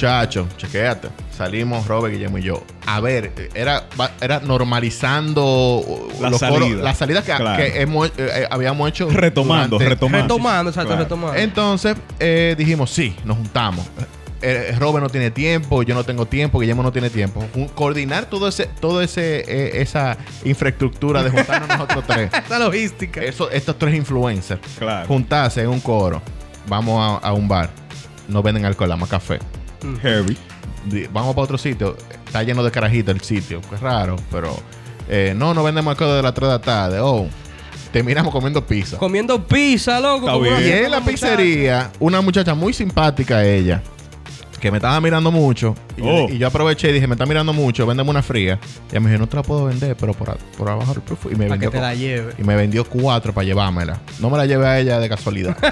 chequéate. 0.56 1.08
Salimos 1.36 1.86
Robert, 1.86 2.12
Guillermo 2.12 2.38
y 2.38 2.42
yo. 2.42 2.64
A 2.86 3.00
ver, 3.00 3.32
era, 3.54 3.84
era 4.20 4.40
normalizando 4.40 5.44
uh, 5.78 6.08
La 6.20 6.30
los 6.30 6.40
salida. 6.40 6.58
coros- 6.58 6.82
las 6.82 6.98
salidas 6.98 7.24
que, 7.24 7.32
Claro. 7.34 7.56
que 7.62 7.80
hemos, 7.80 8.08
eh, 8.08 8.12
eh, 8.18 8.48
habíamos 8.50 8.88
hecho. 8.88 9.08
Retomando, 9.08 9.76
durante- 9.78 9.88
retomando. 9.94 10.22
Retomando, 10.34 10.70
exacto, 10.70 10.88
Claro. 10.88 11.02
retomando. 11.04 11.36
Entonces 11.38 11.96
eh, 12.18 12.54
dijimos, 12.58 12.90
sí, 12.90 13.14
nos 13.24 13.36
juntamos. 13.36 13.47
Eh, 14.40 14.76
Robert 14.78 15.02
no 15.02 15.10
tiene 15.10 15.32
tiempo, 15.32 15.82
yo 15.82 15.96
no 15.96 16.04
tengo 16.04 16.24
tiempo, 16.26 16.60
Guillermo 16.60 16.84
no 16.84 16.92
tiene 16.92 17.10
tiempo. 17.10 17.44
Coordinar 17.74 18.26
todo 18.26 18.46
ese, 18.46 18.66
todo 18.80 19.02
ese, 19.02 19.40
eh, 19.40 19.80
esa 19.82 20.16
infraestructura 20.44 21.24
de 21.24 21.30
juntarnos 21.30 21.68
nosotros 21.68 22.04
tres. 22.06 22.30
Esa 22.46 22.58
logística. 22.60 23.20
Eso, 23.20 23.50
estos 23.50 23.76
tres 23.78 23.94
influencers. 23.96 24.60
Claro. 24.78 25.08
Juntarse 25.08 25.62
en 25.62 25.68
un 25.68 25.80
coro. 25.80 26.22
Vamos 26.68 27.20
a, 27.22 27.26
a 27.28 27.32
un 27.32 27.48
bar. 27.48 27.70
No 28.28 28.40
venden 28.42 28.64
alcohol, 28.64 28.96
más 28.96 29.08
café. 29.08 29.40
Heavy. 30.02 30.36
Di- 30.84 31.08
Vamos 31.12 31.34
para 31.34 31.42
otro 31.44 31.58
sitio. 31.58 31.96
Está 32.24 32.42
lleno 32.44 32.62
de 32.62 32.70
carajitos 32.70 33.14
el 33.14 33.20
sitio. 33.22 33.60
Qué 33.68 33.76
raro, 33.78 34.14
pero... 34.30 34.54
eh, 35.08 35.32
no, 35.36 35.52
no 35.52 35.64
vendemos 35.64 35.90
alcohol 35.90 36.14
de 36.16 36.22
las 36.22 36.34
3 36.34 36.46
de 36.48 36.52
la 36.54 36.60
tarde. 36.60 37.00
Oh, 37.00 37.26
terminamos 37.92 38.32
comiendo 38.32 38.64
pizza. 38.66 38.98
Comiendo 38.98 39.46
pizza, 39.46 40.00
loco. 40.00 40.26
Está 40.44 40.56
bien. 40.58 40.68
Y 40.68 40.84
en 40.84 40.90
la 40.90 41.00
muchacha. 41.00 41.10
pizzería, 41.36 41.90
una 42.00 42.20
muchacha 42.20 42.54
muy 42.54 42.72
simpática 42.72 43.44
ella, 43.44 43.82
que 44.60 44.70
me 44.72 44.78
estaba 44.78 45.00
mirando 45.00 45.30
mucho. 45.30 45.74
Y, 45.96 46.00
yo, 46.02 46.06
Oh. 46.08 46.28
y 46.28 46.38
yo 46.38 46.46
aproveché 46.48 46.90
y 46.90 46.92
dije, 46.92 47.06
me 47.06 47.14
está 47.14 47.26
mirando 47.26 47.52
mucho, 47.52 47.86
véndeme 47.86 48.10
una 48.10 48.22
fría. 48.22 48.58
Y 48.88 48.92
ella 48.92 49.00
me 49.00 49.10
dijo, 49.10 49.20
no 49.20 49.28
te 49.28 49.36
la 49.36 49.42
puedo 49.42 49.64
vender, 49.66 49.96
pero 49.96 50.14
por, 50.14 50.30
a- 50.30 50.36
por 50.56 50.68
abajo 50.68 50.92
del 50.94 51.02
proof. 51.02 51.26
Y 51.26 51.36
me, 51.36 51.46
Para 51.46 51.58
que 51.60 51.66
vendió, 51.66 51.70
te 51.70 51.76
co- 51.76 51.82
la 51.82 51.94
lleve. 51.94 52.34
y 52.38 52.42
me 52.42 52.56
vendió 52.56 52.84
cuatro 52.84 53.32
para 53.32 53.44
llevármela. 53.46 53.98
No 54.18 54.30
me 54.30 54.36
la 54.38 54.46
llevé 54.46 54.66
a 54.66 54.78
ella 54.80 54.98
de 54.98 55.08
casualidad. 55.08 55.56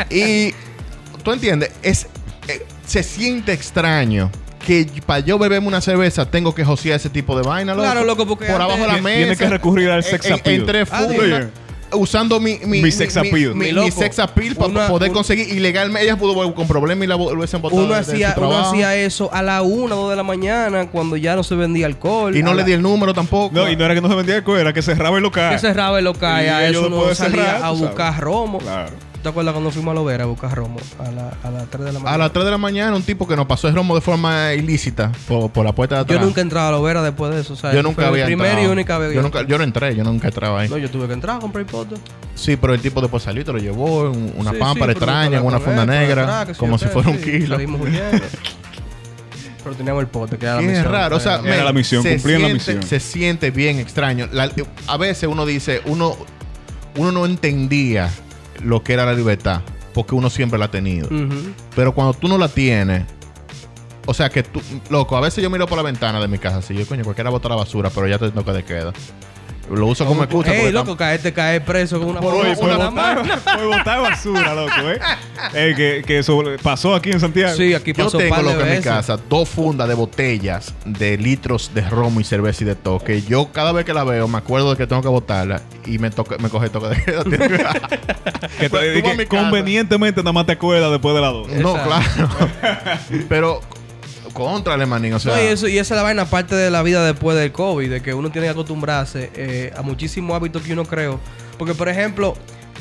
y 0.10 0.52
tú 1.22 1.32
entiendes, 1.32 1.70
es, 1.82 2.06
eh, 2.48 2.64
se 2.86 3.02
siente 3.02 3.52
extraño 3.52 4.30
que 4.70 5.02
para 5.04 5.20
yo 5.20 5.38
beberme 5.38 5.66
una 5.68 5.80
cerveza 5.80 6.30
tengo 6.30 6.54
que 6.54 6.64
josear 6.64 6.96
ese 6.96 7.10
tipo 7.10 7.36
de 7.36 7.42
vaina, 7.42 7.72
loco. 7.74 7.84
Claro, 7.84 8.04
loco, 8.04 8.26
porque 8.26 8.46
por 8.46 8.60
abajo 8.62 8.78
de 8.80 8.86
la 8.86 8.92
Tiene- 8.94 9.02
mesa. 9.02 9.16
tiene 9.18 9.36
que 9.36 9.46
recurrir 9.48 9.90
al 9.90 10.04
sex 10.04 10.30
appeal. 10.30 10.60
Entre 10.60 10.84
Ah, 10.90 11.06
bien. 11.08 11.50
usando 11.92 12.38
mi, 12.38 12.58
mi, 12.66 12.82
Mi 12.82 12.92
sex 12.92 13.16
appeal. 13.16 13.54
mi, 13.54 13.54
Mi 13.54 13.64
mi 13.66 13.72
loco. 13.72 13.90
sex 13.90 14.20
appeal 14.20 14.54
para 14.54 14.68
Una- 14.68 14.86
poder 14.86 15.08
un- 15.10 15.14
conseguir 15.16 15.48
ilegalmente. 15.52 16.04
Ella 16.04 16.16
pudo 16.16 16.34
volver 16.34 16.54
con 16.54 16.68
problemas 16.68 17.04
y 17.04 17.08
la 17.08 17.16
vol- 17.16 17.36
hubiesen 17.36 17.60
botado 17.60 17.82
Uno 17.82 17.94
de- 17.94 17.98
de 17.98 18.04
su 18.04 18.10
hacía, 18.12 18.34
uno 18.36 18.48
trabajo. 18.48 18.70
hacía 18.70 18.94
eso 18.96 19.28
a 19.32 19.42
la 19.42 19.62
1 19.62 19.96
o 19.96 20.02
2 20.02 20.10
de 20.10 20.16
la 20.16 20.22
mañana 20.22 20.88
cuando 20.88 21.16
ya 21.16 21.34
no 21.34 21.42
se 21.42 21.56
vendía 21.56 21.86
alcohol. 21.86 22.36
Y 22.36 22.42
no 22.44 22.54
le 22.54 22.62
di 22.62 22.72
el 22.72 22.82
número 22.82 23.12
tampoco. 23.12 23.52
No, 23.54 23.68
y 23.68 23.74
no 23.76 23.84
era 23.84 23.94
que 23.94 24.00
no 24.00 24.08
se 24.08 24.14
vendía 24.14 24.36
alcohol, 24.36 24.58
era 24.60 24.72
que 24.72 24.82
cerraba 24.82 25.16
el 25.16 25.22
local. 25.24 25.52
Que 25.52 25.58
cerraba 25.58 25.98
el 25.98 26.04
local. 26.04 26.44
Y 26.44 26.48
A 26.48 26.68
eso 26.68 26.88
de 27.08 27.14
salía 27.16 27.44
cerrar, 27.44 27.62
a 27.64 27.70
buscar 27.70 28.20
romo. 28.20 28.58
Claro. 28.58 28.90
¿Te 29.22 29.28
acuerdas 29.28 29.52
cuando 29.52 29.70
fuimos 29.70 29.92
a 29.92 29.94
Lovera 29.96 30.24
a 30.24 30.26
buscar 30.26 30.54
romo? 30.54 30.78
A, 30.98 31.10
la, 31.10 31.34
a 31.44 31.50
las 31.50 31.68
3 31.68 31.84
de 31.84 31.92
la 31.92 31.98
mañana. 31.98 32.14
A 32.14 32.18
las 32.18 32.32
3 32.32 32.44
de 32.46 32.50
la 32.50 32.56
mañana, 32.58 32.96
un 32.96 33.02
tipo 33.02 33.28
que 33.28 33.36
nos 33.36 33.44
pasó 33.46 33.68
el 33.68 33.74
romo 33.74 33.94
de 33.94 34.00
forma 34.00 34.54
ilícita 34.54 35.12
por, 35.28 35.50
por 35.50 35.62
la 35.66 35.74
puerta 35.74 35.96
de 35.96 36.00
atrás. 36.00 36.18
Yo 36.18 36.24
nunca 36.24 36.40
he 36.40 36.42
entrado 36.42 36.68
a 36.68 36.70
Lovera 36.70 37.02
después 37.02 37.34
de 37.34 37.42
eso. 37.42 37.52
O 37.52 37.56
sea, 37.56 37.74
Yo 37.74 37.82
nunca 37.82 38.08
había 38.08 38.24
primera 38.24 38.50
entrado. 38.52 38.68
y 38.70 38.72
única 38.72 38.96
vez. 38.96 39.12
Yo, 39.14 39.20
nunca, 39.20 39.42
yo 39.42 39.58
no 39.58 39.64
entré, 39.64 39.94
yo 39.94 40.04
nunca 40.04 40.28
entraba 40.28 40.60
ahí. 40.60 40.70
No, 40.70 40.78
yo 40.78 40.90
tuve 40.90 41.06
que 41.06 41.12
entrar 41.12 41.36
a 41.36 41.38
comprar 41.38 41.66
hipote. 41.66 41.96
Sí, 42.34 42.56
pero 42.56 42.72
el 42.72 42.80
tipo 42.80 43.02
después 43.02 43.22
salió 43.22 43.42
y 43.42 43.44
te 43.44 43.52
lo 43.52 43.58
llevó 43.58 44.10
en 44.10 44.32
una 44.38 44.52
Sí, 44.52 44.56
pámpara 44.58 44.92
sí, 44.92 44.98
extraña, 44.98 45.38
en 45.38 45.44
una 45.44 45.60
funda 45.60 45.84
negra, 45.84 46.40
atrás, 46.40 46.56
como 46.56 46.78
si 46.78 46.86
fuera 46.86 47.10
un 47.10 47.18
kilo. 47.20 47.56
Salimos 47.56 47.80
huyendo. 47.82 48.24
pero 49.62 49.76
teníamos 49.76 50.00
el 50.00 50.08
pote, 50.08 50.38
que 50.38 50.46
era 50.46 50.54
la 50.54 50.60
Qué 50.62 50.66
misión. 50.68 50.90
raro, 50.90 51.16
o 51.16 51.20
sea, 51.20 51.40
Era 51.44 51.64
la 51.64 51.72
misión, 51.74 52.02
se 52.02 52.14
cumplían 52.14 52.40
la 52.40 52.48
siente- 52.48 52.72
misión. 52.74 52.82
Se 52.88 53.00
siente 53.00 53.50
bien 53.50 53.78
extraño. 53.80 54.28
La- 54.32 54.50
a 54.86 54.96
veces 54.96 55.28
uno 55.28 55.44
dice, 55.44 55.82
uno, 55.84 56.16
uno 56.96 57.12
no 57.12 57.26
entendía 57.26 58.08
lo 58.62 58.82
que 58.82 58.92
era 58.92 59.04
la 59.04 59.12
libertad, 59.12 59.62
porque 59.94 60.14
uno 60.14 60.30
siempre 60.30 60.58
la 60.58 60.66
ha 60.66 60.70
tenido. 60.70 61.08
Pero 61.74 61.94
cuando 61.94 62.14
tú 62.14 62.28
no 62.28 62.38
la 62.38 62.48
tienes, 62.48 63.04
o 64.06 64.14
sea 64.14 64.28
que 64.28 64.42
tú, 64.42 64.60
loco, 64.88 65.16
a 65.16 65.20
veces 65.20 65.42
yo 65.42 65.50
miro 65.50 65.66
por 65.66 65.76
la 65.76 65.82
ventana 65.84 66.20
de 66.20 66.28
mi 66.28 66.38
casa, 66.38 66.58
así 66.58 66.74
yo, 66.74 66.86
coño, 66.86 67.04
cualquiera 67.04 67.30
bota 67.30 67.48
la 67.48 67.56
basura, 67.56 67.90
pero 67.90 68.08
ya 68.08 68.18
te 68.18 68.30
toca 68.30 68.52
de 68.52 68.64
queda. 68.64 68.92
Lo 69.70 69.86
uso 69.86 70.04
como 70.04 70.24
excusa. 70.24 70.52
Ey, 70.54 70.72
loco, 70.72 70.96
caerte 70.96 71.32
caer 71.32 71.64
preso 71.64 71.98
con 72.00 72.08
una 72.10 72.20
Por 72.20 72.34
una- 72.34 72.54
botar, 73.78 74.00
basura, 74.00 74.52
loco, 74.54 74.72
¿eh? 74.90 74.98
Eh, 75.54 75.74
que, 75.76 76.02
que 76.04 76.18
eso 76.18 76.42
pasó 76.62 76.94
aquí 76.94 77.12
en 77.12 77.20
Santiago. 77.20 77.54
Sí, 77.56 77.72
aquí 77.72 77.92
Yo 77.92 78.04
pasó 78.04 78.18
tengo 78.18 78.34
par 78.34 78.44
de 78.44 78.52
loco 78.52 78.66
en 78.66 78.76
mi 78.78 78.82
casa 78.82 79.16
dos 79.28 79.48
fundas 79.48 79.86
de 79.88 79.94
botellas 79.94 80.74
de 80.84 81.16
litros 81.16 81.70
de 81.72 81.88
romo 81.88 82.20
y 82.20 82.24
cerveza 82.24 82.64
y 82.64 82.66
de 82.66 82.74
todo. 82.74 82.98
Que 82.98 83.22
yo 83.22 83.50
cada 83.52 83.70
vez 83.72 83.84
que 83.84 83.94
la 83.94 84.02
veo 84.04 84.26
me 84.26 84.38
acuerdo 84.38 84.70
de 84.72 84.76
que 84.76 84.86
tengo 84.88 85.02
que 85.02 85.08
botarla 85.08 85.62
y 85.86 85.98
me 85.98 86.10
toca, 86.10 86.36
me 86.38 86.48
coge 86.48 86.68
toque 86.68 86.88
de 86.88 87.02
queda. 87.04 87.22
Que, 88.58 88.68
Pues, 88.68 88.82
te- 89.02 89.08
a 89.08 89.16
que 89.16 89.26
convenientemente 89.26 90.20
nada 90.22 90.32
más 90.32 90.46
te 90.46 90.52
acuerdas 90.52 90.90
después 90.90 91.14
de 91.14 91.20
las 91.20 91.32
dos. 91.32 91.48
no, 91.48 91.76
Exacto. 91.76 92.28
claro. 92.28 92.98
Pero 93.28 93.60
contra 94.32 94.76
manín, 94.86 95.14
o 95.14 95.18
sea. 95.18 95.34
No, 95.34 95.42
y, 95.42 95.46
eso, 95.46 95.68
y 95.68 95.78
esa 95.78 95.94
es 95.94 95.98
la 95.98 96.02
vaina 96.02 96.24
parte 96.24 96.54
de 96.54 96.70
la 96.70 96.82
vida 96.82 97.04
después 97.04 97.36
del 97.36 97.52
COVID, 97.52 97.90
de 97.90 98.00
que 98.00 98.14
uno 98.14 98.30
tiene 98.30 98.46
que 98.46 98.52
acostumbrarse 98.52 99.30
eh, 99.34 99.72
a 99.76 99.82
muchísimos 99.82 100.34
hábitos 100.34 100.62
que 100.62 100.72
uno 100.72 100.84
creó. 100.84 101.20
Porque, 101.58 101.74
por 101.74 101.88
ejemplo, 101.88 102.34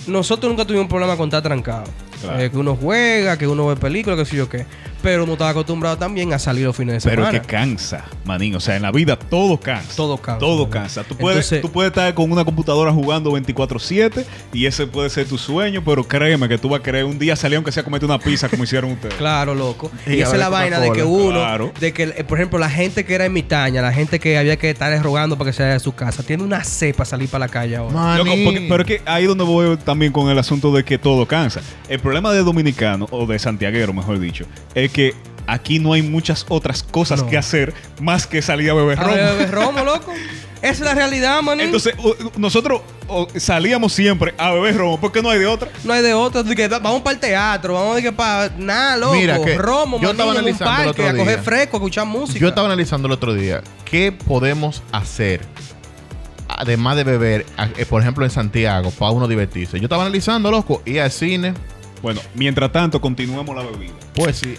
nosotros 0.07 0.49
nunca 0.51 0.65
tuvimos 0.65 0.85
un 0.85 0.89
problema 0.89 1.17
con 1.17 1.29
estar 1.29 1.41
trancado. 1.41 1.85
Claro. 2.21 2.39
Eh, 2.39 2.51
que 2.51 2.57
uno 2.57 2.75
juega, 2.75 3.37
que 3.37 3.47
uno 3.47 3.67
ve 3.67 3.75
películas, 3.75 4.19
que 4.19 4.25
sé 4.25 4.35
yo 4.35 4.49
qué. 4.49 4.65
Pero 5.01 5.23
uno 5.23 5.33
estaba 5.33 5.51
acostumbrado 5.51 5.97
también 5.97 6.33
a 6.33 6.39
salir 6.39 6.65
los 6.65 6.75
fines 6.75 7.01
de 7.03 7.09
Pero 7.09 7.23
es 7.23 7.27
semana. 7.29 7.41
que 7.41 7.47
cansa, 7.47 8.03
manín. 8.25 8.55
O 8.55 8.59
sea, 8.59 8.75
en 8.75 8.81
la 8.81 8.91
vida 8.91 9.17
todo 9.17 9.57
cansa. 9.59 9.95
Todo 9.95 10.17
cansa, 10.17 10.39
Todo 10.39 10.57
manín. 10.65 10.69
cansa. 10.71 11.03
Tú 11.03 11.15
puedes, 11.15 11.37
Entonces- 11.37 11.61
tú 11.61 11.71
puedes 11.71 11.91
estar 11.91 12.13
con 12.13 12.31
una 12.31 12.43
computadora 12.43 12.91
jugando 12.91 13.31
24-7 13.31 14.25
y 14.53 14.65
ese 14.65 14.87
puede 14.87 15.09
ser 15.09 15.27
tu 15.27 15.37
sueño, 15.37 15.81
pero 15.85 16.03
créeme 16.03 16.49
que 16.49 16.57
tú 16.57 16.69
vas 16.69 16.81
a 16.81 16.83
querer 16.83 17.05
un 17.05 17.17
día 17.17 17.35
salir 17.35 17.55
aunque 17.55 17.71
sea 17.71 17.81
a 17.81 17.83
comerte 17.83 18.05
una 18.05 18.19
pizza 18.19 18.49
como 18.49 18.63
hicieron 18.63 18.91
ustedes. 18.91 19.15
Claro, 19.19 19.53
loco. 19.55 19.91
Y 20.07 20.15
Y, 20.15 20.21
esa 20.21 20.33
es 20.33 20.39
la 20.39 20.49
vaina 20.49 20.79
de 20.79 20.91
que 20.91 21.03
uno, 21.03 21.39
Claro. 21.39 21.71
de 21.79 21.93
que, 21.93 22.03
eh, 22.03 22.23
por 22.23 22.37
ejemplo, 22.37 22.57
la 22.59 22.69
gente 22.69 23.05
que 23.05 23.15
era 23.15 23.25
ermitaña, 23.25 23.81
la 23.81 23.93
gente 23.93 24.19
que 24.19 24.37
había 24.37 24.57
que 24.57 24.69
estar 24.69 24.91
rogando 25.03 25.37
para 25.37 25.51
que 25.51 25.55
se 25.55 25.63
vaya 25.63 25.73
de 25.73 25.79
su 25.79 25.93
casa, 25.93 26.23
tiene 26.23 26.43
una 26.43 26.63
cepa 26.63 27.05
salir 27.05 27.29
para 27.29 27.45
la 27.45 27.49
calle 27.51 27.75
ahora. 27.77 27.93
Manín. 27.93 28.25
Loco, 28.25 28.43
porque- 28.43 28.65
pero 28.69 28.81
es 28.83 28.87
que 28.87 29.01
ahí 29.09 29.25
donde 29.25 29.43
voy 29.43 29.77
también 29.77 30.11
con 30.11 30.29
el 30.29 30.37
asunto 30.39 30.73
de 30.73 30.83
que 30.83 30.97
todo 30.97 31.25
cansa. 31.25 31.61
El 31.87 31.99
problema 31.99 32.31
de 32.33 32.43
dominicano, 32.43 33.07
o 33.11 33.25
de 33.25 33.37
santiaguero, 33.39 33.93
mejor 33.93 34.19
dicho, 34.19 34.45
es 34.73 34.88
que 34.89 35.13
aquí 35.47 35.79
no 35.79 35.93
hay 35.93 36.01
muchas 36.01 36.45
otras 36.49 36.83
cosas 36.83 37.21
No. 37.23 37.27
que 37.29 37.37
hacer 37.37 37.73
más 38.01 38.27
que 38.27 38.41
salir 38.41 38.69
a 38.69 38.73
beber 38.73 38.99
A 38.99 39.03
romo. 39.03 39.15
ver, 39.15 39.25
beber 39.33 39.51
romo, 39.51 39.83
loco. 39.83 40.13
Esa 40.61 40.71
es 40.73 40.79
la 40.81 40.93
realidad, 40.93 41.41
man. 41.41 41.61
Entonces, 41.61 41.95
nosotros 42.37 42.81
salíamos 43.37 43.93
siempre 43.93 44.33
a 44.37 44.51
beber 44.51 44.75
romo 44.75 44.99
porque 44.99 45.21
no 45.21 45.29
hay 45.29 45.39
de 45.39 45.47
otra. 45.47 45.69
No 45.85 45.93
hay 45.93 46.01
de 46.03 46.13
otra. 46.13 46.43
que 46.43 46.67
vamos 46.67 47.01
para 47.01 47.13
el 47.13 47.19
teatro, 47.21 47.75
vamos 47.75 47.95
de 47.95 48.01
que 48.01 48.11
para 48.11 48.49
nada, 48.57 48.97
loco. 48.97 49.13
Mira, 49.13 49.41
que 49.41 49.57
Romo, 49.57 50.01
yo 50.01 50.11
estaba 50.11 50.33
manín, 50.33 50.49
en 50.49 50.55
un 50.55 50.61
analizando 50.63 50.81
el 50.81 50.85
parque, 50.87 51.01
otro 51.01 51.13
a 51.15 51.17
coger 51.17 51.35
día. 51.37 51.43
fresco, 51.43 51.77
a 51.77 51.79
escuchar 51.79 52.05
música. 52.07 52.39
Yo 52.39 52.47
estaba 52.49 52.67
analizando 52.67 53.07
el 53.07 53.13
otro 53.13 53.33
día 53.33 53.63
qué 53.85 54.11
podemos 54.11 54.83
hacer, 54.91 55.39
además 56.49 56.97
de 56.97 57.03
beber, 57.05 57.45
a- 57.57 57.69
eh, 57.77 57.85
por 57.85 58.01
ejemplo 58.01 58.25
en 58.25 58.31
Santiago, 58.31 58.91
para 58.91 59.11
uno 59.11 59.29
divertirse. 59.29 59.77
Yo 59.79 59.85
estaba 59.85 60.03
analizando, 60.03 60.51
loco, 60.51 60.81
ir 60.85 60.99
al 61.01 61.11
cine, 61.11 61.53
Bueno, 62.01 62.19
mientras 62.35 62.69
tanto, 62.71 62.99
continuemos 63.01 63.55
la 63.55 63.63
bebida. 63.63 63.93
Pues 64.19 64.39
sí, 64.39 64.57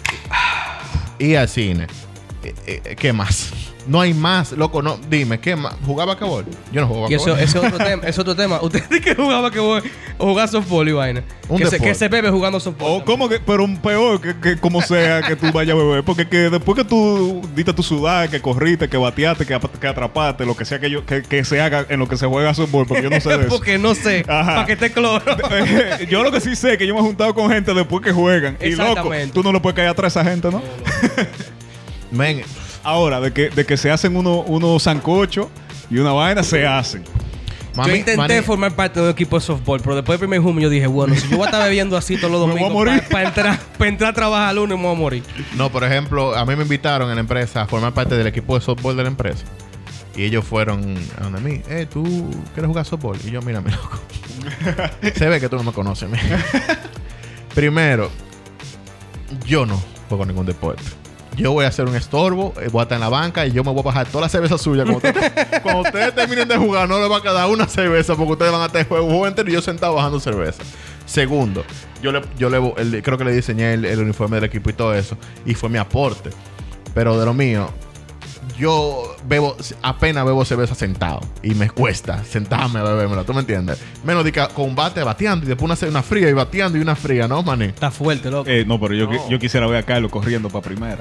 ir 1.19 1.37
al 1.37 1.47
cine. 1.47 1.85
Eh, 2.43 2.81
eh, 2.83 2.95
¿Qué 2.97 3.13
más? 3.13 3.51
No 3.87 3.99
hay 3.99 4.13
más, 4.13 4.51
loco, 4.51 4.81
no, 4.83 4.99
dime, 5.09 5.39
¿qué 5.39 5.55
más? 5.55 5.73
¿Jugaba 5.85 6.15
cabol? 6.15 6.45
Yo 6.71 6.81
no 6.81 6.87
jugaba 6.87 7.09
Y 7.09 7.15
eso, 7.15 7.35
ese 7.37 7.43
es 7.43 7.55
otro 7.65 7.77
tema. 7.77 8.03
Es 8.07 8.19
otro 8.19 8.35
tema. 8.35 8.59
Usted 8.61 8.83
dice 8.87 9.01
que 9.01 9.15
jugaba 9.15 9.49
que 9.49 9.59
voy 9.59 9.81
o 10.19 10.25
jugar 10.27 10.47
softball 10.49 10.87
y 10.87 10.91
vaina. 10.91 11.23
Un 11.49 11.57
que, 11.57 11.65
se, 11.65 11.71
deporte. 11.71 11.89
que 11.91 11.95
se 11.95 12.07
bebe 12.07 12.29
jugando 12.29 12.59
softball. 12.59 13.01
O 13.01 13.05
como 13.05 13.27
que, 13.27 13.39
pero 13.39 13.63
un 13.63 13.77
peor 13.77 14.21
que, 14.21 14.39
que 14.39 14.57
como 14.57 14.81
sea 14.83 15.23
que 15.23 15.35
tú 15.35 15.51
vayas 15.51 15.75
a 15.75 15.79
beber. 15.79 16.03
Porque 16.03 16.27
que 16.27 16.49
después 16.51 16.77
que 16.77 16.83
tú 16.85 17.41
diste 17.55 17.73
tu 17.73 17.81
sudar, 17.81 18.29
que 18.29 18.39
corriste, 18.39 18.87
que 18.87 18.97
bateaste, 18.97 19.45
que, 19.47 19.53
ap- 19.55 19.79
que 19.79 19.87
atrapaste, 19.87 20.45
lo 20.45 20.55
que 20.55 20.63
sea 20.63 20.79
que, 20.79 20.89
yo, 20.91 21.03
que, 21.05 21.23
que 21.23 21.43
se 21.43 21.59
haga 21.59 21.85
en 21.89 21.99
lo 21.99 22.07
que 22.07 22.17
se 22.17 22.27
juega 22.27 22.53
softball, 22.53 22.85
porque 22.85 23.03
yo 23.03 23.09
no 23.09 23.19
sé 23.19 23.29
de 23.29 23.35
eso. 23.47 23.49
Porque 23.49 23.79
no 23.79 23.95
sé. 23.95 24.23
Ajá. 24.27 24.55
Para 24.55 24.65
que 24.67 24.73
esté 24.73 24.91
cloro. 24.91 25.23
yo 26.09 26.23
lo 26.23 26.31
que 26.31 26.39
sí 26.39 26.55
sé 26.55 26.73
es 26.73 26.77
que 26.77 26.85
yo 26.85 26.93
me 26.93 26.99
he 26.99 27.03
juntado 27.03 27.33
con 27.33 27.49
gente 27.49 27.73
después 27.73 28.03
que 28.03 28.11
juegan. 28.11 28.57
Y 28.61 28.71
loco, 28.75 28.89
Exactamente. 28.91 29.33
tú 29.33 29.41
no 29.41 29.51
le 29.51 29.59
puedes 29.59 29.75
caer 29.75 29.89
atrás 29.89 30.15
a 30.15 30.21
esa 30.21 30.29
gente, 30.29 30.49
¿no? 30.51 30.61
Men, 32.11 32.43
Ahora, 32.83 33.19
de 33.21 33.31
que, 33.31 33.49
de 33.49 33.65
que 33.65 33.77
se 33.77 33.91
hacen 33.91 34.15
unos 34.15 34.43
uno 34.47 34.79
sancochos 34.79 35.47
y 35.89 35.97
una 35.97 36.11
vaina, 36.13 36.41
se 36.43 36.65
hacen. 36.65 37.03
Mami- 37.75 37.87
yo 37.87 37.95
intenté 37.95 38.17
mani- 38.17 38.41
formar 38.43 38.75
parte 38.75 38.99
de 38.99 39.05
un 39.05 39.11
equipo 39.11 39.37
de 39.39 39.45
softball, 39.45 39.79
pero 39.81 39.95
después 39.95 40.19
del 40.19 40.27
primer 40.27 40.41
junio 40.41 40.63
yo 40.63 40.69
dije, 40.69 40.87
bueno, 40.87 41.15
si 41.15 41.29
yo 41.29 41.37
voy 41.37 41.43
a 41.43 41.45
estar 41.45 41.63
bebiendo 41.63 41.95
así 41.95 42.17
todos 42.17 42.31
los 42.31 42.41
domingos 42.47 42.73
para 43.09 43.27
entrar, 43.29 43.59
pa 43.77 43.87
entrar 43.87 44.09
a 44.11 44.13
trabajar 44.13 44.49
el 44.49 44.55
lunes 44.57 44.77
me 44.77 44.83
voy 44.83 44.95
a 44.95 44.99
morir. 44.99 45.23
No, 45.55 45.71
por 45.71 45.83
ejemplo, 45.85 46.35
a 46.35 46.45
mí 46.45 46.55
me 46.57 46.63
invitaron 46.63 47.07
en 47.09 47.15
la 47.15 47.21
empresa 47.21 47.61
a 47.61 47.67
formar 47.67 47.93
parte 47.93 48.15
del 48.17 48.27
equipo 48.27 48.55
de 48.55 48.61
softball 48.65 48.97
de 48.97 49.03
la 49.03 49.09
empresa. 49.09 49.45
Y 50.17 50.23
ellos 50.23 50.43
fueron 50.43 50.97
a 51.17 51.23
donde 51.23 51.39
mí, 51.39 51.61
eh, 51.69 51.87
¿tú 51.89 52.03
quieres 52.53 52.67
jugar 52.67 52.83
softball? 52.85 53.17
Y 53.25 53.31
yo, 53.31 53.41
mira, 53.41 53.61
mi 53.61 53.71
loco. 53.71 53.97
Se 55.15 55.29
ve 55.29 55.39
que 55.39 55.47
tú 55.47 55.55
no 55.55 55.63
me 55.63 55.71
conoces. 55.71 56.09
mi. 56.09 56.17
Primero, 57.55 58.09
yo 59.45 59.65
no 59.65 59.81
juego 60.09 60.25
ningún 60.25 60.45
deporte. 60.45 60.83
Yo 61.41 61.51
voy 61.51 61.65
a 61.65 61.69
hacer 61.69 61.85
un 61.87 61.95
estorbo, 61.95 62.53
eh, 62.61 62.69
voy 62.71 62.81
a 62.81 62.83
estar 62.83 62.95
en 62.97 63.01
la 63.01 63.09
banca 63.09 63.45
y 63.45 63.51
yo 63.51 63.63
me 63.63 63.71
voy 63.71 63.79
a 63.79 63.83
bajar 63.83 64.07
toda 64.07 64.23
la 64.25 64.29
cerveza 64.29 64.57
suya. 64.57 64.83
Cuando, 64.83 64.97
ustedes- 65.09 65.31
cuando 65.63 65.81
ustedes 65.81 66.13
terminen 66.15 66.47
de 66.47 66.57
jugar, 66.57 66.87
no 66.87 66.99
les 66.99 67.09
va 67.09 67.17
a 67.17 67.21
quedar 67.21 67.49
una 67.49 67.67
cerveza 67.67 68.15
porque 68.15 68.33
ustedes 68.33 68.51
van 68.51 68.61
a 68.61 68.65
estar 68.67 68.87
juego 68.87 69.05
juego 69.07 69.27
entero 69.27 69.49
y 69.49 69.53
yo 69.53 69.61
sentado 69.61 69.95
bajando 69.95 70.19
cerveza. 70.19 70.61
Segundo, 71.05 71.63
yo 72.01 72.11
le, 72.11 72.21
yo 72.37 72.49
le 72.49 72.57
el- 72.81 73.01
creo 73.03 73.17
que 73.17 73.23
le 73.25 73.31
diseñé 73.33 73.73
el, 73.73 73.85
el 73.85 73.99
uniforme 73.99 74.35
del 74.37 74.45
equipo 74.45 74.69
y 74.69 74.73
todo 74.73 74.93
eso. 74.93 75.17
Y 75.45 75.55
fue 75.55 75.67
mi 75.69 75.77
aporte. 75.77 76.29
Pero 76.93 77.19
de 77.19 77.25
lo 77.25 77.33
mío, 77.33 77.69
yo 78.57 79.15
bebo, 79.27 79.55
apenas 79.81 80.25
bebo 80.25 80.43
cerveza 80.45 80.75
sentado. 80.75 81.21
Y 81.41 81.55
me 81.55 81.69
cuesta 81.69 82.23
sentarme 82.23 82.79
a 82.79 82.83
bebérmela. 82.83 83.23
¿Tú 83.23 83.33
me 83.33 83.39
entiendes? 83.39 83.81
Menos 84.03 84.23
de 84.23 84.31
que 84.31 84.45
con 84.53 84.75
bate 84.75 85.01
bateando 85.03 85.45
y 85.45 85.49
después 85.49 85.81
una, 85.81 85.89
una 85.89 86.03
fría 86.03 86.29
y 86.29 86.33
bateando 86.33 86.77
y 86.77 86.81
una 86.81 86.95
fría, 86.95 87.27
¿no, 87.27 87.41
maní? 87.43 87.65
Está 87.65 87.91
fuerte, 87.91 88.29
loco. 88.29 88.49
Eh, 88.49 88.63
no, 88.65 88.79
pero 88.79 88.93
yo, 88.93 89.07
No. 89.11 89.29
yo 89.29 89.39
quisiera 89.39 89.67
ver 89.67 89.77
a 89.77 89.83
Carlos 89.83 90.11
corriendo 90.11 90.49
para 90.49 90.61
primera. 90.63 90.99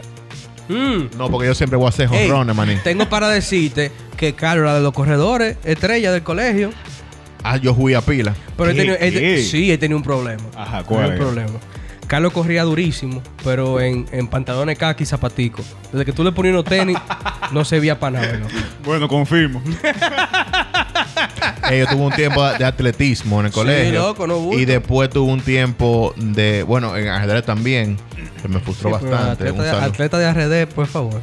Mm. 0.71 1.17
No, 1.19 1.29
porque 1.31 1.49
yo 1.49 1.55
siempre 1.55 1.77
voy 1.77 1.87
a 1.87 1.89
hacer 1.89 2.07
jonrones, 2.09 2.55
maní. 2.55 2.77
tengo 2.85 3.09
para 3.09 3.29
decirte 3.29 3.91
que 4.17 4.35
Carlos 4.35 4.65
era 4.65 4.75
de 4.75 4.81
los 4.83 4.93
corredores, 4.93 5.57
estrella 5.65 6.13
del 6.13 6.23
colegio. 6.23 6.71
Ah, 7.43 7.57
yo 7.57 7.75
jugué 7.75 7.97
a 7.97 8.01
pila. 8.03 8.35
Pero 8.57 8.71
él 8.71 8.77
tenía, 8.77 9.39
sí, 9.43 9.71
él 9.73 9.79
tenía 9.79 9.97
un 9.97 10.03
problema. 10.03 10.43
Ajá, 10.57 10.83
Tenía 10.83 10.87
¿cuál 10.87 11.07
un 11.07 11.13
es? 11.13 11.19
problema. 11.19 11.59
Carlos 12.07 12.33
corría 12.33 12.65
durísimo, 12.65 13.23
pero 13.45 13.81
en, 13.81 14.05
en 14.13 14.27
pantalones 14.27 14.77
kaki 14.77 15.05
y 15.05 15.07
zapaticos. 15.07 15.65
Desde 15.93 16.05
que 16.05 16.13
tú 16.13 16.25
le 16.25 16.33
ponías 16.33 16.53
unos 16.55 16.65
tenis, 16.65 16.97
no 17.53 17.65
se 17.65 17.79
veía 17.81 17.99
para 17.99 18.21
nada. 18.21 18.41
Bueno, 18.85 19.09
confirmo. 19.09 19.63
Eh, 21.71 21.81
yo 21.81 21.87
tuve 21.87 22.03
un 22.07 22.13
tiempo 22.13 22.43
de 22.45 22.65
atletismo 22.65 23.41
en 23.41 23.47
el 23.47 23.53
Sí, 23.53 23.59
colegio. 23.59 23.93
loco, 24.01 24.27
no 24.27 24.53
y 24.53 24.65
después 24.65 25.09
tuve 25.11 25.31
un 25.31 25.41
tiempo 25.41 26.13
de, 26.17 26.63
bueno, 26.65 26.97
en 26.97 27.09
ajedrez 27.09 27.45
también, 27.45 27.97
que 28.43 28.49
me 28.49 28.61
frustró 28.61 28.91
Sí, 28.91 28.97
pero 29.01 29.11
bastante. 29.13 29.49
Atleta, 29.49 29.63
de, 30.19 30.27
atleta 30.27 30.49
de 30.49 30.67
por 30.67 30.87
favor. 30.87 31.21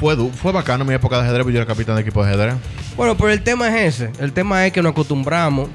Fue, 0.00 0.16
fue 0.30 0.52
bacano 0.52 0.84
mi 0.84 0.94
época 0.94 1.16
de 1.16 1.22
ajedrez, 1.22 1.42
porque 1.42 1.54
yo 1.54 1.60
era 1.62 1.66
capitán 1.66 1.96
de 1.96 2.02
equipo 2.02 2.22
de 2.24 2.30
ajedrez. 2.30 2.54
Bueno, 2.96 3.16
pero 3.16 3.30
el 3.30 3.42
tema 3.42 3.68
es 3.68 3.94
ese. 4.00 4.12
El 4.20 4.32
tema 4.32 4.64
es 4.66 4.72
que 4.72 4.80
nos 4.82 4.92
acostumbramos 4.92 5.68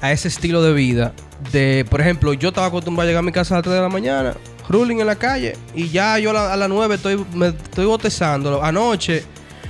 a 0.00 0.10
ese 0.12 0.28
estilo 0.28 0.62
de 0.62 0.72
vida. 0.72 1.12
De, 1.52 1.84
por 1.90 2.00
ejemplo, 2.00 2.32
yo 2.32 2.48
estaba 2.48 2.66
acostumbrado 2.68 3.06
a 3.06 3.10
llegar 3.10 3.20
a 3.20 3.22
mi 3.26 3.32
casa 3.32 3.54
a 3.54 3.58
las 3.58 3.62
3 3.64 3.74
de 3.76 3.80
la 3.82 3.88
mañana, 3.88 4.34
ruling 4.68 5.00
en 5.00 5.06
la 5.06 5.16
calle, 5.16 5.54
y 5.74 5.88
ya 5.88 6.18
yo 6.18 6.30
a, 6.30 6.32
la- 6.34 6.52
a 6.52 6.56
las 6.56 6.68
9 6.68 6.94
estoy, 6.94 7.24
me 7.34 7.48
estoy 7.48 7.86
botezando. 7.86 8.62
Anoche, 8.62 9.24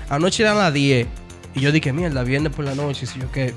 anoche 0.08 0.42
eran 0.44 0.58
las 0.58 0.72
10. 0.72 1.06
Y 1.54 1.60
yo 1.60 1.72
dije, 1.72 1.92
mierda, 1.92 2.22
viernes 2.22 2.52
por 2.52 2.64
la 2.64 2.74
noche, 2.76 3.06
si 3.06 3.18
yo 3.20 3.30
que 3.32 3.52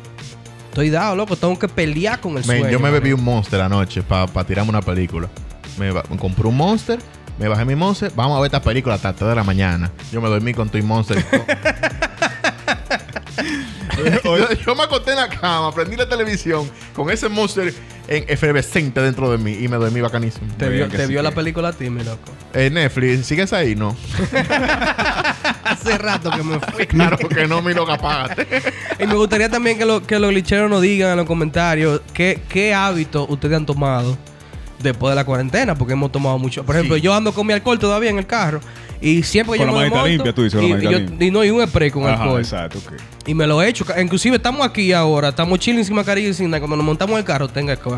estoy 0.69 0.89
dado, 0.89 1.15
loco, 1.15 1.35
tengo 1.35 1.57
que 1.59 1.67
pelear 1.67 2.19
con 2.19 2.31
el 2.31 2.37
Me- 2.39 2.43
sueño. 2.59 2.69
yo 2.69 2.79
me 2.79 2.89
bebí 2.89 3.13
un 3.13 3.23
monster 3.23 3.61
anoche 3.61 4.01
para 4.01 4.27
tirarme 4.43 4.69
una 4.71 4.81
película. 4.81 5.27
Me, 5.77 5.91
compré 6.17 6.47
un 6.47 6.57
monster, 6.57 6.99
me 7.39 7.47
bajé 7.47 7.65
mi 7.65 7.75
monster, 7.75 8.11
vamos 8.15 8.37
a 8.37 8.41
ver 8.41 8.47
esta 8.47 8.61
película 8.61 8.95
hasta 8.95 9.09
las 9.09 9.17
3 9.17 9.29
de 9.29 9.35
la 9.35 9.43
mañana. 9.43 9.91
Yo 10.11 10.21
me 10.21 10.29
dormí 10.29 10.53
con 10.53 10.69
tu 10.69 10.77
monster. 10.79 11.23
yo, 14.23 14.49
yo 14.53 14.75
me 14.75 14.83
acosté 14.83 15.11
en 15.11 15.17
la 15.17 15.29
cama, 15.29 15.71
prendí 15.73 15.95
la 15.95 16.07
televisión 16.07 16.69
con 16.95 17.09
ese 17.09 17.29
monster 17.29 17.73
en 18.07 18.25
efervescente 18.27 19.01
dentro 19.01 19.31
de 19.31 19.37
mí 19.37 19.53
y 19.61 19.67
me 19.67 19.77
dormí 19.77 20.01
bacanísimo. 20.01 20.47
Te 20.57 20.69
vio, 20.69 20.87
te 20.89 20.97
sí 20.97 21.07
vio 21.07 21.21
la 21.23 21.31
película 21.31 21.69
a 21.69 21.73
ti, 21.73 21.89
mi 21.89 22.03
loco. 22.03 22.31
Eh, 22.53 22.69
Netflix, 22.69 23.25
¿sigues 23.25 23.53
ahí? 23.53 23.75
No. 23.75 23.95
Hace 25.63 25.97
rato 25.97 26.29
que 26.31 26.43
me 26.43 26.59
fui. 26.59 26.85
Claro 26.85 27.17
que 27.17 27.47
no, 27.47 27.61
mi 27.61 27.73
loca, 27.73 27.93
apágate. 27.93 28.47
Y 28.99 29.07
me 29.07 29.15
gustaría 29.15 29.49
también 29.49 29.77
que, 29.77 29.85
lo- 29.85 30.05
que 30.05 30.19
los 30.19 30.31
glitcheros 30.31 30.69
nos 30.69 30.81
digan 30.81 31.11
en 31.11 31.17
los 31.17 31.25
comentarios 31.25 32.01
qué, 32.13 32.41
qué 32.49 32.73
hábitos 32.73 33.25
ustedes 33.29 33.55
han 33.57 33.65
tomado 33.65 34.17
después 34.83 35.11
de 35.11 35.15
la 35.15 35.25
cuarentena, 35.25 35.75
porque 35.75 35.93
hemos 35.93 36.11
tomado 36.11 36.37
mucho. 36.37 36.63
Por 36.63 36.75
ejemplo, 36.75 36.95
Sí. 36.97 37.01
yo 37.01 37.13
ando 37.13 37.33
con 37.33 37.47
mi 37.47 37.53
alcohol 37.53 37.79
todavía 37.79 38.09
en 38.09 38.19
el 38.19 38.27
carro 38.27 38.59
y 39.01 39.23
siempre 39.23 39.57
Con 39.57 39.67
yo 39.67 39.73
la 39.73 39.79
me 39.81 39.89
manita 39.89 40.07
limpia, 40.07 40.33
tú 40.33 40.43
dices, 40.43 40.59
con 40.59 40.69
y, 40.69 40.73
la 40.73 40.79
yo- 40.91 40.99
limpia. 40.99 41.27
y 41.27 41.31
no, 41.31 41.43
y 41.43 41.49
un 41.49 41.65
spray 41.67 41.89
con 41.91 42.03
Ajá, 42.07 42.21
alcohol. 42.23 42.39
exacto, 42.41 42.79
ok. 42.79 42.93
Y 43.25 43.33
me 43.33 43.47
lo 43.47 43.61
he 43.61 43.67
hecho. 43.69 43.85
Inclusive 43.99 44.35
estamos 44.35 44.65
aquí 44.65 44.91
ahora, 44.93 45.29
estamos 45.29 45.57
chilling 45.59 45.83
sin 45.85 45.95
mascarilla 45.95 46.29
y 46.29 46.33
sin 46.33 46.49
nada. 46.49 46.59
Cuando 46.59 46.75
nos 46.77 46.85
montamos 46.85 47.13
en 47.13 47.19
el 47.19 47.25
carro, 47.25 47.47
tenga 47.47 47.75
que 47.75 47.89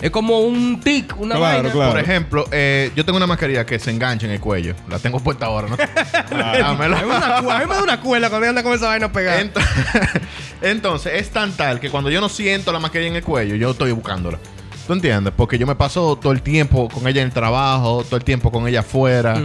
Es 0.00 0.10
como 0.10 0.40
un 0.40 0.80
tic, 0.80 1.14
una 1.20 1.36
Claro, 1.36 1.54
vaina. 1.58 1.70
claro. 1.72 1.92
Por 1.92 2.00
ejemplo, 2.00 2.44
eh, 2.50 2.90
yo 2.96 3.04
tengo 3.04 3.18
una 3.18 3.26
mascarilla 3.28 3.64
que 3.64 3.78
se 3.78 3.90
engancha 3.92 4.26
en 4.26 4.32
el 4.32 4.40
cuello. 4.40 4.74
La 4.88 4.98
tengo 4.98 5.20
puesta 5.20 5.46
ahora, 5.46 5.68
¿no? 5.68 5.76
Es 5.78 6.30
una 6.32 6.58
a 6.58 7.58
mí 7.60 7.66
me 7.68 7.74
da 7.76 7.82
una 7.82 8.00
cuela 8.00 8.28
cuando 8.28 8.48
anda 8.48 8.62
con 8.64 8.72
esa 8.74 8.88
vaina 8.88 9.12
pegada. 9.12 9.40
Ent- 9.40 9.52
Entonces, 10.62 11.12
es 11.16 11.30
tan 11.30 11.52
tal 11.52 11.78
que 11.80 11.88
cuando 11.90 12.10
yo 12.10 12.20
no 12.20 12.28
siento 12.28 12.72
la 12.72 12.78
mascarilla 12.80 13.10
en 13.10 13.16
el 13.16 13.22
cuello, 13.22 13.54
yo 13.54 13.70
estoy 13.72 13.92
buscándola. 13.92 14.38
¿Tú 14.86 14.94
entiendes? 14.94 15.32
Porque 15.36 15.58
yo 15.58 15.66
me 15.66 15.76
paso 15.76 16.16
todo 16.16 16.32
el 16.32 16.42
tiempo 16.42 16.88
con 16.88 17.06
ella 17.06 17.20
en 17.20 17.28
el 17.28 17.32
trabajo, 17.32 18.02
todo 18.04 18.16
el 18.16 18.24
tiempo 18.24 18.50
con 18.50 18.66
ella 18.66 18.80
afuera. 18.80 19.40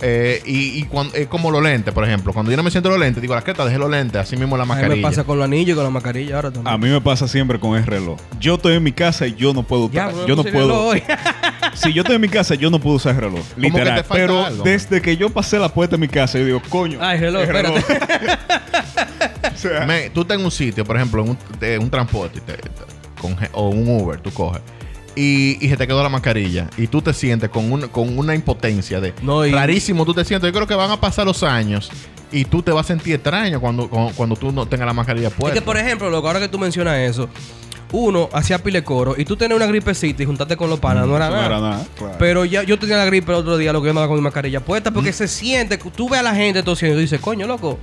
Eh, 0.00 0.42
y 0.44 0.78
y 0.80 0.82
cuando, 0.84 1.14
es 1.14 1.26
como 1.28 1.50
los 1.50 1.62
lentes, 1.62 1.94
por 1.94 2.04
ejemplo. 2.04 2.32
Cuando 2.32 2.50
yo 2.50 2.56
no 2.58 2.62
me 2.62 2.70
siento 2.70 2.90
los 2.90 2.98
lentes, 2.98 3.20
digo, 3.22 3.34
la 3.34 3.42
creta, 3.42 3.64
dejé 3.64 3.78
los 3.78 3.90
lentes. 3.90 4.20
Así 4.20 4.36
mismo 4.36 4.56
la 4.56 4.64
a 4.64 4.66
mí 4.66 4.70
mascarilla. 4.70 4.96
me 4.96 5.02
pasa 5.02 5.24
con 5.24 5.38
los 5.38 5.44
anillos 5.46 5.70
y 5.72 5.74
con 5.74 5.84
la 5.84 5.90
mascarilla 5.90 6.36
ahora 6.36 6.50
también. 6.50 6.74
A 6.74 6.78
mí 6.78 6.88
me 6.88 7.00
pasa 7.00 7.26
siempre 7.26 7.58
con 7.58 7.74
el 7.76 7.86
reloj. 7.86 8.18
Yo 8.38 8.54
estoy 8.56 8.74
en 8.76 8.82
mi 8.82 8.92
casa 8.92 9.26
y 9.26 9.34
yo 9.34 9.54
no 9.54 9.62
puedo 9.62 9.90
Ya, 9.90 10.08
usar- 10.08 10.14
bro, 10.14 10.26
yo 10.26 10.36
no 10.36 10.42
reloj 10.42 10.54
puedo. 10.66 10.84
hoy. 10.86 11.02
Si 11.74 11.90
yo 11.92 12.02
estoy 12.02 12.16
en 12.16 12.20
mi 12.22 12.28
casa, 12.28 12.54
yo 12.54 12.68
no 12.70 12.78
puedo 12.78 12.96
usar 12.96 13.14
el 13.14 13.20
reloj. 13.22 13.40
que 13.40 13.54
te 13.54 13.60
Literal. 13.62 14.04
falta 14.04 14.14
Pero 14.14 14.44
algo, 14.44 14.62
desde 14.64 15.00
que 15.00 15.16
yo 15.16 15.30
pasé 15.30 15.58
la 15.58 15.70
puerta 15.72 15.96
de 15.96 16.00
mi 16.00 16.08
casa, 16.08 16.38
yo 16.38 16.44
digo, 16.44 16.60
coño. 16.68 16.98
Ay, 17.00 17.18
reloj, 17.18 17.42
el 17.44 17.66
o 19.54 19.56
sea, 19.56 19.86
Me- 19.86 20.10
tú 20.10 20.20
estás 20.22 20.38
en 20.38 20.44
un 20.44 20.50
sitio, 20.50 20.84
por 20.84 20.96
ejemplo, 20.96 21.22
en 21.22 21.30
un, 21.30 21.38
de- 21.58 21.78
un 21.78 21.88
transporte 21.88 22.40
te- 22.40 22.54
te- 22.58 22.70
con 23.20 23.36
ge- 23.38 23.48
o 23.52 23.68
un 23.70 23.88
Uber, 23.88 24.20
tú 24.20 24.30
coges. 24.32 24.60
Y, 25.14 25.58
y 25.64 25.68
se 25.68 25.76
te 25.76 25.86
quedó 25.86 26.02
la 26.02 26.08
mascarilla. 26.08 26.68
Y 26.78 26.86
tú 26.86 27.02
te 27.02 27.12
sientes 27.12 27.50
con, 27.50 27.70
un- 27.70 27.88
con 27.88 28.18
una 28.18 28.34
impotencia 28.34 29.00
de... 29.00 29.12
No, 29.22 29.44
y- 29.44 29.50
Rarísimo 29.52 30.04
tú 30.06 30.14
te 30.14 30.24
sientes. 30.24 30.48
Yo 30.48 30.52
creo 30.54 30.66
que 30.66 30.74
van 30.74 30.90
a 30.90 30.98
pasar 31.00 31.26
los 31.26 31.42
años 31.42 31.90
y 32.30 32.46
tú 32.46 32.62
te 32.62 32.70
vas 32.72 32.86
a 32.86 32.88
sentir 32.88 33.14
extraño 33.14 33.60
cuando, 33.60 33.90
cuando, 33.90 34.12
cuando 34.14 34.36
tú 34.36 34.50
no 34.52 34.64
tengas 34.66 34.86
la 34.86 34.94
mascarilla 34.94 35.28
Es 35.28 35.34
puesta. 35.34 35.52
que, 35.58 35.62
por 35.64 35.76
ejemplo, 35.76 36.08
loco, 36.08 36.26
ahora 36.28 36.40
que 36.40 36.48
tú 36.48 36.58
mencionas 36.58 36.96
eso, 36.98 37.28
uno 37.92 38.30
hacía 38.32 38.58
pile 38.58 38.82
coro 38.82 39.14
y 39.18 39.26
tú 39.26 39.36
tenías 39.36 39.54
una 39.58 39.66
gripecita 39.66 40.22
y 40.22 40.24
juntarte 40.26 40.56
con 40.56 40.70
los 40.70 40.80
panas, 40.80 41.06
no 41.06 41.14
era 41.14 41.26
eso 41.26 41.34
no 41.36 41.42
nada. 41.42 41.46
era 41.46 41.60
nada. 41.60 41.86
claro. 41.98 42.14
Pero 42.18 42.44
ya 42.46 42.62
yo 42.62 42.78
tenía 42.78 42.96
la 42.96 43.04
gripe 43.04 43.30
el 43.32 43.36
otro 43.36 43.58
día, 43.58 43.70
lo 43.74 43.82
que 43.82 43.86
yo 43.86 43.90
andaba 43.90 44.06
con 44.08 44.16
mi 44.16 44.22
mascarilla 44.22 44.60
puesta, 44.60 44.90
porque 44.92 45.12
se 45.12 45.28
siente, 45.28 45.76
tú 45.76 46.08
ves 46.08 46.20
a 46.20 46.22
la 46.22 46.34
gente 46.34 46.62
tosiendo 46.62 46.98
y 46.98 47.02
dices, 47.02 47.20
coño, 47.20 47.46
loco, 47.46 47.78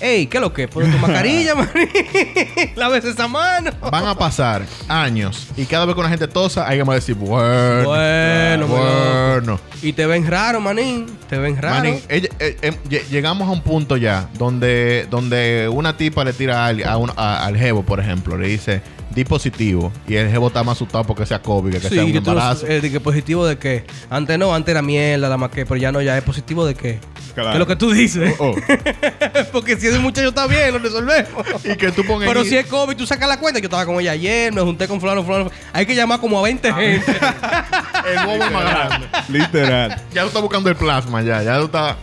ey, 0.00 0.26
¿qué 0.26 0.36
es 0.36 0.40
lo 0.40 0.52
que? 0.52 0.68
Ponte 0.68 0.90
tu 0.90 0.98
mascarilla, 0.98 1.54
man. 1.56 1.68
Laves 2.76 3.04
esa 3.04 3.28
mano. 3.28 3.70
Van 3.90 4.06
a 4.06 4.14
pasar 4.16 4.62
años 4.88 5.48
y 5.56 5.64
cada 5.64 5.84
vez 5.86 5.94
que 5.94 6.00
una 6.00 6.08
gente 6.10 6.28
tosa, 6.28 6.68
hay 6.68 6.82
que 6.82 6.90
decir, 6.92 7.14
bueno, 7.14 7.88
Bueno, 7.88 8.66
bueno. 8.66 9.60
Y 9.82 9.92
te 9.92 10.06
ven 10.06 10.26
raro, 10.26 10.60
manín. 10.60 11.06
Te 11.28 11.38
ven 11.38 11.60
raro. 11.60 11.76
Manín, 11.76 12.00
eh, 12.08 12.28
eh, 12.38 12.72
lle- 12.88 13.06
llegamos 13.10 13.48
a 13.48 13.50
un 13.50 13.62
punto 13.62 13.96
ya 13.96 14.28
donde, 14.38 15.06
donde 15.10 15.68
una 15.72 15.96
tipa 15.96 16.24
le 16.24 16.32
tira 16.32 16.66
al, 16.66 16.82
a 16.84 16.96
un- 16.96 17.12
a- 17.16 17.44
al 17.46 17.56
jevo, 17.56 17.82
por 17.82 18.00
ejemplo, 18.00 18.36
le 18.36 18.48
dice 18.48 18.82
di 19.10 19.24
positivo 19.24 19.92
y 20.06 20.16
el 20.16 20.28
jevo 20.30 20.48
está 20.48 20.62
más 20.62 20.76
asustado 20.76 21.04
porque 21.04 21.24
sea 21.24 21.40
COVID 21.40 21.72
que, 21.72 21.80
que 21.80 21.88
sea 21.88 22.04
un 22.04 22.12
que 22.12 22.20
tú 22.20 22.30
embarazo. 22.32 22.66
eh, 22.66 22.80
de 22.82 22.90
que 22.90 23.00
positivo 23.00 23.46
de 23.46 23.56
qué. 23.56 23.86
Antes 24.10 24.38
no, 24.38 24.54
antes 24.54 24.72
era 24.72 24.82
mierda 24.82 25.28
la 25.30 25.38
maqué, 25.38 25.64
pero 25.64 25.76
ya 25.80 25.90
no, 25.90 26.02
ya 26.02 26.18
es 26.18 26.24
positivo 26.24 26.66
de 26.66 26.74
qué. 26.74 26.98
Claro. 27.36 27.50
¿Qué 27.50 27.54
es 27.56 27.58
lo 27.60 27.66
que 27.66 27.76
tú 27.76 27.90
dices? 27.92 28.34
Oh, 28.38 28.50
oh. 28.50 28.56
Porque 29.52 29.76
si 29.76 29.86
ese 29.86 29.98
muchacho 29.98 30.28
está 30.30 30.46
bien, 30.46 30.72
lo 30.72 30.78
resolvemos. 30.78 31.44
y 31.64 31.76
que 31.76 31.92
tú 31.92 32.02
pongas 32.04 32.26
Pero 32.28 32.40
ahí- 32.40 32.48
si 32.48 32.56
es 32.56 32.66
COVID, 32.66 32.96
tú 32.96 33.06
sacas 33.06 33.28
la 33.28 33.38
cuenta. 33.38 33.60
Yo 33.60 33.66
estaba 33.66 33.84
con 33.86 34.00
ella 34.00 34.12
ayer, 34.12 34.52
me 34.52 34.62
junté 34.62 34.88
con 34.88 34.98
fulano, 35.00 35.22
fulano. 35.22 35.50
Hay 35.72 35.84
que 35.86 35.94
llamar 35.94 36.18
como 36.18 36.38
a 36.38 36.42
20 36.42 36.72
gente. 36.72 37.12
el 38.06 38.30
es 38.42 38.50
más 38.50 38.64
grande. 38.64 39.06
Literal. 39.28 40.02
Ya 40.14 40.22
tú 40.22 40.28
estás 40.28 40.42
buscando 40.42 40.70
el 40.70 40.76
plasma, 40.76 41.22
ya, 41.22 41.42
ya 41.42 41.58
tú 41.58 41.66
estás. 41.66 41.96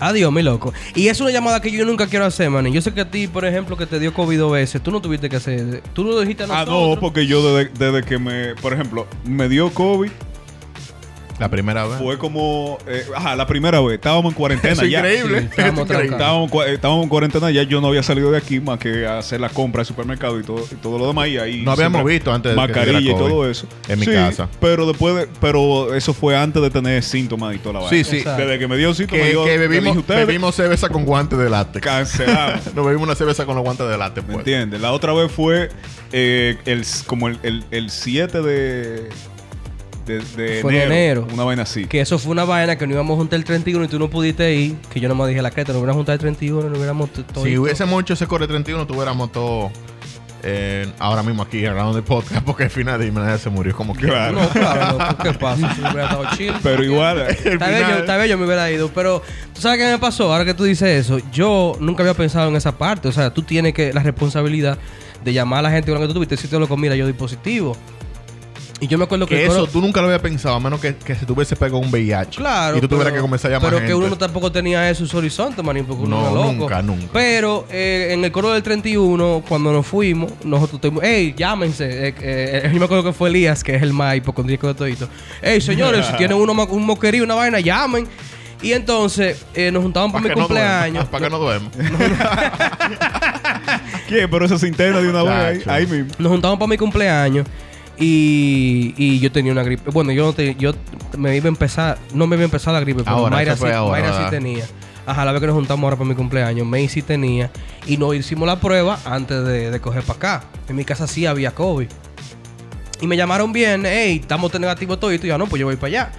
Adiós, 0.00 0.30
mi 0.32 0.42
loco. 0.44 0.72
Y 0.94 1.08
es 1.08 1.20
una 1.20 1.32
llamada 1.32 1.60
que 1.60 1.72
yo 1.72 1.84
nunca 1.84 2.06
quiero 2.06 2.24
hacer, 2.24 2.48
man. 2.50 2.64
Yo 2.72 2.80
sé 2.80 2.94
que 2.94 3.00
a 3.00 3.10
ti, 3.10 3.26
por 3.26 3.44
ejemplo, 3.44 3.76
que 3.76 3.84
te 3.84 3.98
dio 3.98 4.14
COVID 4.14 4.38
dos 4.38 4.52
veces, 4.52 4.80
tú 4.80 4.92
no 4.92 5.00
tuviste 5.00 5.28
que 5.28 5.34
hacer. 5.34 5.82
Tú 5.92 6.04
lo 6.04 6.20
dijiste 6.20 6.44
a 6.44 6.46
Ah, 6.46 6.48
nosotros. 6.64 6.94
no, 6.94 7.00
porque 7.00 7.26
yo 7.26 7.56
desde, 7.56 7.72
desde 7.76 8.06
que 8.06 8.16
me, 8.16 8.54
por 8.54 8.72
ejemplo, 8.72 9.08
me 9.24 9.48
dio 9.48 9.70
COVID 9.74 10.10
La 11.38 11.48
primera 11.48 11.86
vez. 11.86 11.98
Fue 11.98 12.18
como. 12.18 12.78
eh, 12.86 13.04
ajá, 13.14 13.36
la 13.36 13.46
primera 13.46 13.80
vez. 13.80 13.94
Estábamos 13.94 14.32
en 14.32 14.36
cuarentena 14.36 14.72
Eso 14.72 14.84
ya. 14.84 14.98
increíble. 14.98 15.40
Sí, 15.40 15.44
estábamos 15.50 15.78
Es 15.84 15.90
increíble. 15.90 16.16
Estábamos, 16.16 16.50
estábamos 16.66 17.02
en 17.04 17.08
cuarentena 17.08 17.50
ya. 17.50 17.62
Yo 17.62 17.80
no 17.80 17.88
había 17.88 18.02
salido 18.02 18.30
de 18.30 18.38
aquí 18.38 18.60
más 18.60 18.78
que 18.78 19.06
a 19.06 19.18
hacer 19.18 19.40
la 19.40 19.48
compra 19.48 19.80
del 19.80 19.86
supermercado 19.86 20.38
y 20.40 20.42
todo, 20.42 20.64
y 20.70 20.74
todo 20.76 20.98
lo 20.98 21.06
demás. 21.06 21.28
Y 21.28 21.38
ahí 21.38 21.62
No 21.62 21.72
habíamos 21.72 22.04
visto 22.04 22.32
antes 22.32 22.50
de 22.52 22.56
Mascarilla 22.56 22.98
y 23.00 23.16
todo 23.16 23.48
eso. 23.48 23.66
en 23.88 23.98
mi 24.00 24.04
Sí, 24.06 24.12
casa. 24.12 24.48
Pero 24.60 24.86
después 24.86 25.14
de- 25.14 25.28
Pero 25.40 25.94
eso 25.94 26.12
fue 26.12 26.36
antes 26.36 26.60
de 26.62 26.70
tener 26.70 27.02
síntomas 27.02 27.54
y 27.54 27.58
toda 27.58 27.74
la 27.74 27.80
vaina. 27.80 27.96
Sí, 27.96 28.04
sí. 28.10 28.16
Exacto. 28.18 28.42
Desde 28.42 28.58
que 28.58 28.66
me 28.68 28.76
dio 28.76 28.92
síntomas, 28.94 29.24
Que, 29.26 29.32
yo 29.32 29.44
bebimos, 29.44 29.96
ustedes, 29.96 30.26
bebimos 30.26 30.54
cerveza 30.54 30.88
con 30.88 31.04
guantes 31.04 31.38
de 31.38 31.48
látex. 31.50 31.84
Cancelamos. 31.84 32.66
Nos 32.74 32.84
bebimos 32.84 33.06
una 33.06 33.14
cerveza 33.14 33.46
con 33.46 33.54
los 33.54 33.64
guantes 33.64 33.88
de 33.88 33.96
látex. 33.96 34.26
¿Me 34.26 34.34
pues. 34.34 34.46
entiendes? 34.46 34.80
La 34.80 34.92
otra 34.92 35.12
vez 35.12 35.30
fue 35.30 35.68
eh, 36.12 36.56
el, 36.64 36.84
como 37.06 37.28
el, 37.28 37.38
el, 37.42 37.64
el 37.70 37.90
7 37.90 38.42
de, 38.42 39.08
de, 40.08 40.20
de 40.20 40.62
Fue 40.62 40.74
en 40.74 40.92
enero. 40.92 41.26
Una 41.32 41.44
vaina 41.44 41.62
así. 41.62 41.86
Que 41.86 42.00
eso 42.00 42.18
fue 42.18 42.32
una 42.32 42.44
vaina 42.44 42.76
que 42.76 42.86
no 42.86 42.94
íbamos 42.94 43.14
a 43.14 43.18
juntar 43.18 43.38
el 43.38 43.44
31 43.44 43.84
y 43.84 43.88
tú 43.88 43.98
no 43.98 44.08
pudiste 44.08 44.54
ir. 44.54 44.76
Que 44.92 45.00
yo 45.00 45.08
nomás 45.08 45.28
dije 45.28 45.42
la 45.42 45.50
creta, 45.50 45.72
no 45.72 45.78
hubiéramos 45.78 45.98
juntado 45.98 46.14
el 46.14 46.20
31, 46.20 46.68
no 46.68 46.76
hubiéramos 46.76 47.10
todo. 47.12 47.44
Si 47.44 47.56
hubiésemos 47.56 48.02
hecho 48.02 48.14
ese 48.14 48.26
core 48.26 48.46
31, 48.46 48.86
tuviéramos 48.86 49.30
todo 49.30 49.70
eh, 50.44 50.86
ahora 51.00 51.24
mismo 51.24 51.42
aquí 51.42 51.66
hablando 51.66 51.92
de 51.92 52.02
podcast, 52.02 52.44
porque 52.44 52.64
al 52.64 52.70
final 52.70 53.00
de 53.00 53.10
nadie 53.10 53.38
se 53.38 53.50
murió 53.50 53.74
como 53.74 53.94
que. 53.94 54.06
Claro. 54.06 54.40
No, 54.40 54.48
claro, 54.48 54.98
loco, 54.98 55.22
¿qué 55.22 55.32
pasa? 55.32 55.74
Si 55.74 55.80
hubiera 55.80 56.04
estado 56.04 56.24
chill. 56.36 56.54
Pero 56.62 56.84
igual. 56.84 57.26
Tal 57.42 57.58
vez, 57.58 57.88
yo, 57.88 58.04
tal 58.04 58.20
vez 58.20 58.30
yo 58.30 58.38
me 58.38 58.46
hubiera 58.46 58.70
ido, 58.70 58.88
pero 58.94 59.22
tú 59.54 59.60
sabes 59.60 59.78
qué 59.78 59.90
me 59.90 59.98
pasó. 59.98 60.32
Ahora 60.32 60.44
que 60.44 60.54
tú 60.54 60.64
dices 60.64 60.88
eso, 60.88 61.20
yo 61.32 61.76
nunca 61.80 62.02
había 62.02 62.14
pensado 62.14 62.48
en 62.48 62.56
esa 62.56 62.78
parte. 62.78 63.08
O 63.08 63.12
sea, 63.12 63.34
tú 63.34 63.42
tienes 63.42 63.74
que 63.74 63.92
la 63.92 64.02
responsabilidad 64.02 64.78
de 65.24 65.32
llamar 65.32 65.60
a 65.60 65.62
la 65.62 65.70
gente 65.70 65.90
con 65.90 66.00
la 66.00 66.06
que 66.06 66.08
tú 66.08 66.14
tuviste 66.14 66.36
si 66.36 66.46
te 66.46 66.58
lo 66.58 66.68
comida 66.68 66.94
yo 66.94 67.06
dispositivo. 67.06 67.76
Y 68.80 68.86
yo 68.86 68.96
me 68.96 69.04
acuerdo 69.04 69.26
que, 69.26 69.34
Que 69.34 69.46
eso 69.46 69.54
coro- 69.60 69.66
tú 69.66 69.80
nunca 69.80 70.00
lo 70.00 70.06
habías 70.06 70.22
pensado, 70.22 70.54
a 70.54 70.60
menos 70.60 70.80
que, 70.80 70.94
que 70.94 71.16
se 71.16 71.26
tuviese 71.26 71.56
pegado 71.56 71.78
un 71.78 71.90
VIH. 71.90 72.36
Claro. 72.38 72.76
Y 72.76 72.80
tú 72.80 72.86
tuvieras 72.86 73.12
que 73.12 73.18
comenzar 73.20 73.50
a 73.50 73.54
llamar 73.54 73.70
Pero 73.70 73.78
gente. 73.78 73.88
que 73.90 73.94
uno 73.96 74.08
no 74.08 74.16
tampoco 74.18 74.52
tenía 74.52 74.88
eso 74.88 75.02
en 75.02 75.08
su 75.08 75.18
horizonte, 75.18 75.64
manín, 75.64 75.84
porque 75.84 76.04
uno 76.04 76.20
No, 76.20 76.26
era 76.26 76.30
loco. 76.34 76.52
nunca, 76.52 76.82
nunca. 76.82 77.06
Pero 77.12 77.66
eh, 77.70 78.10
en 78.12 78.24
el 78.24 78.30
coro 78.30 78.52
del 78.52 78.62
31, 78.62 79.42
cuando 79.48 79.72
nos 79.72 79.84
fuimos, 79.84 80.30
nosotros 80.44 80.80
tuvimos, 80.80 81.02
hey, 81.04 81.34
llámense. 81.36 82.08
Eh, 82.08 82.14
eh, 82.20 82.70
yo 82.72 82.78
me 82.78 82.84
acuerdo 82.84 83.02
que 83.02 83.12
fue 83.12 83.30
Elías, 83.30 83.64
que 83.64 83.74
es 83.74 83.82
el 83.82 83.92
más 83.92 84.14
hipocondríaco 84.16 84.68
de 84.68 84.74
todito. 84.74 85.08
Hey, 85.42 85.60
señores, 85.60 86.06
si 86.06 86.12
tienen 86.16 86.36
uno, 86.36 86.52
un 86.52 86.86
moquerío, 86.86 87.24
una 87.24 87.34
vaina, 87.34 87.58
llamen. 87.58 88.06
Y 88.62 88.72
entonces 88.72 89.44
eh, 89.54 89.72
nos 89.72 89.82
juntaban 89.82 90.12
para 90.12 90.22
mi 90.22 90.28
no 90.30 90.34
cumpleaños. 90.36 91.04
Para 91.06 91.24
que 91.24 91.30
no 91.30 91.38
duerma. 91.40 91.68
¿Quién? 94.08 94.30
Pero 94.30 94.44
eso 94.46 94.58
se 94.58 94.68
interna 94.68 95.00
de 95.00 95.08
una 95.10 95.22
vez 95.22 95.66
ahí, 95.66 95.86
mismo. 95.86 96.12
Nos 96.18 96.32
juntamos 96.32 96.58
para 96.58 96.68
mi 96.68 96.76
cumpleaños 96.76 97.46
y, 97.98 98.94
y 98.96 99.18
yo 99.18 99.32
tenía 99.32 99.52
una 99.52 99.62
gripe. 99.62 99.90
Bueno, 99.90 100.12
yo 100.12 100.24
no 100.24 100.32
te, 100.32 100.54
yo 100.54 100.72
me 101.16 101.36
iba 101.36 101.46
a 101.46 101.48
empezar, 101.48 101.98
no 102.14 102.26
me 102.26 102.36
iba 102.36 102.42
a 102.42 102.44
empezar 102.44 102.72
la 102.72 102.80
gripe, 102.80 103.02
pero 103.02 103.16
Ahora, 103.16 103.36
Mayra, 103.36 103.56
sí, 103.56 103.66
ahora, 103.66 104.00
Mayra 104.00 104.24
sí 104.24 104.30
tenía. 104.30 104.64
Ajá, 105.04 105.24
la 105.24 105.32
vez 105.32 105.40
que 105.40 105.46
nos 105.46 105.56
juntamos 105.56 105.82
ahora 105.84 105.96
para 105.96 106.08
mi 106.08 106.14
cumpleaños, 106.14 106.66
May 106.66 106.86
sí 106.88 107.02
tenía 107.02 107.50
y 107.86 107.96
nos 107.96 108.14
hicimos 108.14 108.46
la 108.46 108.60
prueba 108.60 108.98
antes 109.04 109.42
de, 109.44 109.70
de 109.70 109.80
coger 109.80 110.02
para 110.02 110.16
acá. 110.16 110.44
En 110.68 110.76
mi 110.76 110.84
casa 110.84 111.06
sí 111.06 111.26
había 111.26 111.50
COVID. 111.52 111.88
Y 113.00 113.06
me 113.06 113.16
llamaron 113.16 113.52
bien, 113.52 113.84
hey, 113.86 114.18
estamos 114.20 114.52
negativos 114.58 115.00
todo 115.00 115.12
y 115.12 115.18
tú 115.18 115.26
ya 115.26 115.38
no, 115.38 115.46
pues 115.46 115.58
yo 115.58 115.66
voy 115.66 115.76
para 115.76 115.86
allá. 115.86 116.12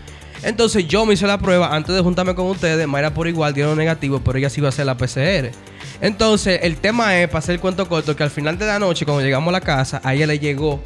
Entonces 0.44 0.88
yo 0.88 1.06
me 1.06 1.14
hice 1.14 1.28
la 1.28 1.38
prueba 1.38 1.76
antes 1.76 1.94
de 1.94 2.02
juntarme 2.02 2.34
con 2.34 2.48
ustedes. 2.48 2.88
Mayra 2.88 3.14
por 3.14 3.28
igual 3.28 3.54
dieron 3.54 3.78
negativo, 3.78 4.22
pero 4.24 4.38
ella 4.38 4.50
sí 4.50 4.60
iba 4.60 4.68
a 4.68 4.70
hacer 4.70 4.86
la 4.86 4.98
PCR. 4.98 5.52
Entonces 6.02 6.62
el 6.64 6.78
tema 6.78 7.18
es, 7.20 7.28
para 7.28 7.40
hacer 7.40 7.56
el 7.56 7.62
cuento 7.62 7.88
corto, 7.88 8.16
que 8.16 8.24
al 8.24 8.32
final 8.32 8.58
de 8.58 8.66
la 8.66 8.80
noche, 8.80 9.06
cuando 9.06 9.24
llegamos 9.24 9.50
a 9.50 9.52
la 9.52 9.62
casa, 9.62 10.02
a 10.04 10.14
ella 10.14 10.28
le 10.28 10.40
llegó 10.40 10.82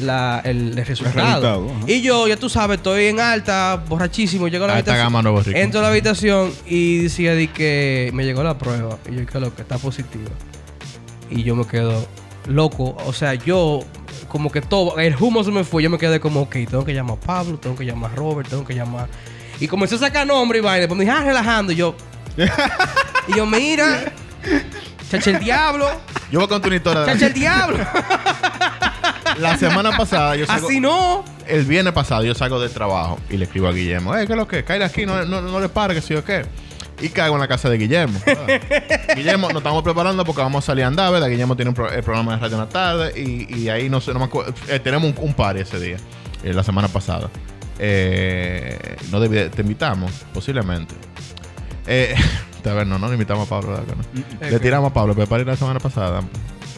la- 0.00 0.40
el, 0.44 0.76
el 0.78 0.86
resultado. 0.86 1.70
y 1.86 2.02
yo, 2.02 2.26
ya 2.28 2.36
tú 2.36 2.48
sabes, 2.48 2.78
estoy 2.78 3.06
en 3.06 3.20
alta, 3.20 3.82
borrachísimo. 3.88 4.48
Llego 4.48 4.64
a 4.64 4.68
la 4.68 4.74
Alta 4.76 4.90
habitación. 4.92 5.06
gama, 5.12 5.22
Nuevo 5.22 5.42
Rico. 5.42 5.58
Entro 5.58 5.80
a 5.80 5.82
la 5.84 5.88
habitación 5.90 6.52
y 6.66 6.98
decía 7.04 7.34
de 7.34 7.48
que 7.48 8.10
me 8.14 8.24
llegó 8.24 8.42
la 8.42 8.58
prueba. 8.58 8.98
Y 9.10 9.16
yo, 9.16 9.26
que 9.26 9.40
lo 9.40 9.54
que 9.54 9.62
está 9.62 9.78
positiva. 9.78 10.30
Y 11.30 11.42
yo 11.42 11.54
me 11.56 11.66
quedo 11.66 12.06
loco. 12.48 12.96
O 13.06 13.12
sea, 13.12 13.34
yo, 13.34 13.80
como 14.28 14.50
que 14.50 14.60
todo, 14.60 14.98
el 14.98 15.14
humo 15.18 15.42
se 15.44 15.50
me 15.50 15.64
fue. 15.64 15.82
Yo 15.82 15.90
me 15.90 15.98
quedé 15.98 16.20
como, 16.20 16.42
ok, 16.42 16.52
tengo 16.68 16.84
que 16.84 16.92
llamar 16.94 17.16
a 17.16 17.20
Pablo, 17.20 17.58
tengo 17.58 17.76
que 17.76 17.84
llamar 17.86 18.10
a 18.12 18.14
Robert, 18.14 18.48
tengo 18.48 18.64
que 18.64 18.74
llamar. 18.74 19.08
Y 19.60 19.68
comencé 19.68 19.94
a 19.94 19.98
sacar 19.98 20.26
nombre 20.26 20.58
y 20.58 20.60
vaina. 20.60 20.80
Después 20.80 20.98
me 20.98 21.04
dije, 21.04 21.16
ah, 21.16 21.22
relajando. 21.24 21.72
Y 21.72 21.76
yo, 21.76 21.94
y 23.28 23.36
yo, 23.36 23.46
mira, 23.46 24.12
chacha 25.10 25.30
el 25.30 25.38
diablo, 25.38 25.86
Yo 26.30 26.40
voy 26.40 26.46
a 26.46 26.48
contar 26.48 26.68
una 26.68 26.76
historia. 26.76 27.06
chacha 27.06 27.26
el 27.28 27.32
diablo. 27.34 27.78
La 29.38 29.56
semana 29.58 29.96
pasada, 29.96 30.36
yo 30.36 30.46
salgo, 30.46 30.68
Así 30.68 30.80
no. 30.80 31.24
el 31.46 31.64
viernes 31.64 31.92
pasado, 31.92 32.22
yo 32.24 32.34
salgo 32.34 32.60
del 32.60 32.70
trabajo 32.70 33.18
y 33.30 33.36
le 33.36 33.44
escribo 33.44 33.68
a 33.68 33.72
Guillermo, 33.72 34.16
eh, 34.16 34.26
¿qué 34.26 34.32
es 34.32 34.38
lo 34.38 34.46
que? 34.48 34.64
Cállate 34.64 34.84
aquí, 34.84 35.06
no, 35.06 35.24
no, 35.24 35.40
no 35.42 35.60
le 35.60 35.68
pare, 35.68 35.94
que 35.94 36.00
sí 36.00 36.14
o 36.14 36.24
qué. 36.24 36.44
Y 37.00 37.08
caigo 37.08 37.34
en 37.34 37.40
la 37.40 37.48
casa 37.48 37.68
de 37.68 37.76
Guillermo. 37.76 38.20
Guillermo, 39.16 39.48
nos 39.48 39.56
estamos 39.58 39.82
preparando 39.82 40.24
porque 40.24 40.42
vamos 40.42 40.64
a 40.64 40.66
salir 40.66 40.84
a 40.84 40.86
andar, 40.88 41.10
¿verdad? 41.12 41.28
Guillermo 41.28 41.56
tiene 41.56 41.70
un 41.70 41.74
pro- 41.74 41.90
el 41.90 42.02
programa 42.04 42.34
de 42.36 42.38
radio 42.42 42.54
en 42.54 42.60
la 42.60 42.68
tarde 42.68 43.20
y, 43.20 43.52
y 43.62 43.68
ahí 43.68 43.88
no 43.88 44.00
sé, 44.00 44.12
no 44.12 44.20
me 44.20 44.26
acuerdo. 44.26 44.54
eh, 44.68 44.78
tenemos 44.78 45.10
un, 45.10 45.24
un 45.24 45.34
party 45.34 45.60
ese 45.62 45.80
día, 45.80 45.96
eh, 46.44 46.52
la 46.52 46.62
semana 46.62 46.86
pasada. 46.88 47.28
Eh, 47.80 48.96
no 49.10 49.20
debí- 49.20 49.50
te 49.50 49.62
invitamos, 49.62 50.10
posiblemente. 50.32 50.94
Eh, 51.86 52.14
a 52.64 52.72
ver, 52.72 52.86
no, 52.86 52.98
no 52.98 53.08
le 53.08 53.14
invitamos 53.14 53.46
a 53.46 53.50
Pablo. 53.50 53.78
Le 54.40 54.60
tiramos 54.60 54.90
a 54.90 54.94
Pablo, 54.94 55.14
pero 55.14 55.26
party 55.26 55.44
la 55.44 55.56
semana 55.56 55.80
pasada. 55.80 56.20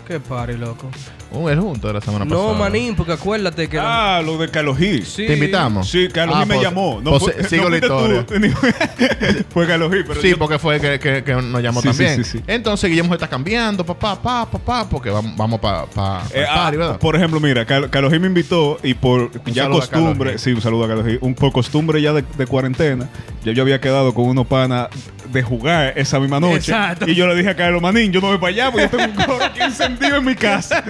Qué 0.08 0.18
pari, 0.18 0.56
loco. 0.56 0.88
Un 1.32 1.50
el 1.50 1.58
junto 1.60 1.88
de 1.88 1.94
la 1.94 2.00
semana 2.00 2.24
pasada. 2.24 2.52
No, 2.52 2.54
manín, 2.54 2.94
porque 2.94 3.12
acuérdate 3.12 3.68
que. 3.68 3.78
Ah, 3.78 4.22
lo 4.24 4.38
de 4.38 4.48
Carlos 4.48 4.78
Gil. 4.78 5.04
Sí. 5.04 5.26
¿Te 5.26 5.34
invitamos? 5.34 5.88
Sí, 5.90 6.08
Carlos 6.12 6.36
Ah, 6.36 6.40
Gil 6.40 6.48
me 6.48 6.54
pues- 6.54 6.66
llamó. 6.68 7.00
No 7.02 7.10
pues 7.18 7.22
fue, 7.24 7.44
sigo 7.48 7.68
la 7.68 7.78
fuiste 7.78 7.86
historia. 7.86 8.24
fue 9.50 9.66
Carlos 9.66 9.92
Gil, 9.92 10.04
pero 10.06 10.20
sí, 10.22 10.30
yo- 10.30 10.38
porque 10.38 10.58
fue 10.58 10.80
que, 10.80 10.98
que- 10.98 11.24
que 11.24 11.34
nos 11.34 11.62
llamó 11.62 11.80
Sí, 11.82 11.88
también. 11.88 12.24
sí, 12.24 12.38
sí. 12.38 12.44
Entonces 12.46 12.88
Guillermo 12.88 13.12
está 13.14 13.28
cambiando, 13.28 13.84
papá, 13.84 14.14
papá, 14.22 14.50
papá, 14.50 14.88
porque 14.88 15.10
vamos, 15.10 15.36
vamos 15.36 15.60
para 15.60 15.86
pa, 15.86 16.20
pa 16.20 16.22
Eh, 16.32 16.40
el 16.40 16.46
ah, 16.46 16.54
party, 16.54 16.76
¿verdad? 16.76 16.98
por 16.98 17.16
ejemplo, 17.16 17.40
mira, 17.40 17.66
Car- 17.66 17.90
Carlos 17.90 18.12
Gil 18.12 18.20
me 18.20 18.28
invitó 18.28 18.78
y 18.82 18.94
por 18.94 19.30
ya 19.46 19.64
saludo 19.64 19.82
a 19.82 19.86
Carlos 19.86 19.88
costumbre, 19.90 20.38
sí, 20.38 20.52
un 20.52 20.60
saludo 20.62 20.84
a 20.84 20.88
Carlos 20.88 21.06
Gil, 21.06 21.18
un, 21.22 21.34
por 21.34 21.52
costumbre 21.52 22.00
ya 22.00 22.12
de, 22.12 22.22
de 22.36 22.46
cuarentena, 22.46 23.08
ya 23.44 23.52
yo 23.52 23.62
había 23.62 23.80
quedado 23.80 24.14
con 24.14 24.26
unos 24.26 24.46
panas 24.46 24.88
de 25.32 25.42
jugar 25.42 25.92
esa 25.96 26.20
misma 26.20 26.38
noche. 26.40 26.70
Exacto. 26.70 27.06
Y 27.10 27.14
yo 27.14 27.26
le 27.26 27.34
dije 27.34 27.50
a 27.50 27.56
Carlos 27.56 27.82
Manín, 27.82 28.12
yo 28.12 28.20
no 28.20 28.28
voy 28.28 28.38
para 28.38 28.48
allá 28.52 28.70
porque 28.70 28.88
yo 28.90 28.90
tengo 28.96 29.04
un 29.20 29.24
coro 29.26 29.44
aquí 29.44 29.60
encendido 29.60 30.16
en 30.16 30.24
mi 30.24 30.34
casa 30.36 30.82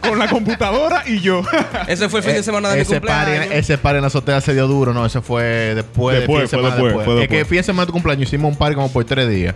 con 0.00 0.18
la 0.18 0.28
computadora 0.28 1.02
y 1.06 1.20
yo. 1.20 1.42
Ese 1.86 2.08
fue 2.08 2.20
el 2.20 2.24
fin 2.24 2.34
de 2.34 2.40
Eh, 2.40 2.42
semana 2.42 2.68
de 2.70 2.76
mi 2.76 2.82
ese 2.82 3.00
party, 3.00 3.30
cumpleaños. 3.32 3.54
ese 3.54 3.78
party 3.78 3.96
en 3.96 4.00
la 4.02 4.06
azotea 4.08 4.40
se 4.40 4.54
dio 4.54 4.66
duro, 4.66 4.92
no, 4.94 5.04
ese 5.06 5.20
fue 5.20 5.42
después, 5.74 6.16
Después, 6.18 6.20
de 6.20 6.26
fin 6.26 6.34
de 6.34 6.40
fue 6.40 6.48
semana 6.48 6.74
después, 6.74 6.94
después. 6.94 7.04
fue 7.06 7.22
Es 7.22 7.28
que 7.28 7.36
después. 7.36 7.48
fin 7.48 7.56
de 7.58 7.62
semana 7.64 7.82
de 7.82 7.86
tu 7.86 7.92
cumpleaños 7.92 8.28
hicimos 8.28 8.50
un 8.52 8.56
party 8.58 8.74
como 8.74 8.92
por 8.92 9.04
tres 9.04 9.28
días. 9.28 9.54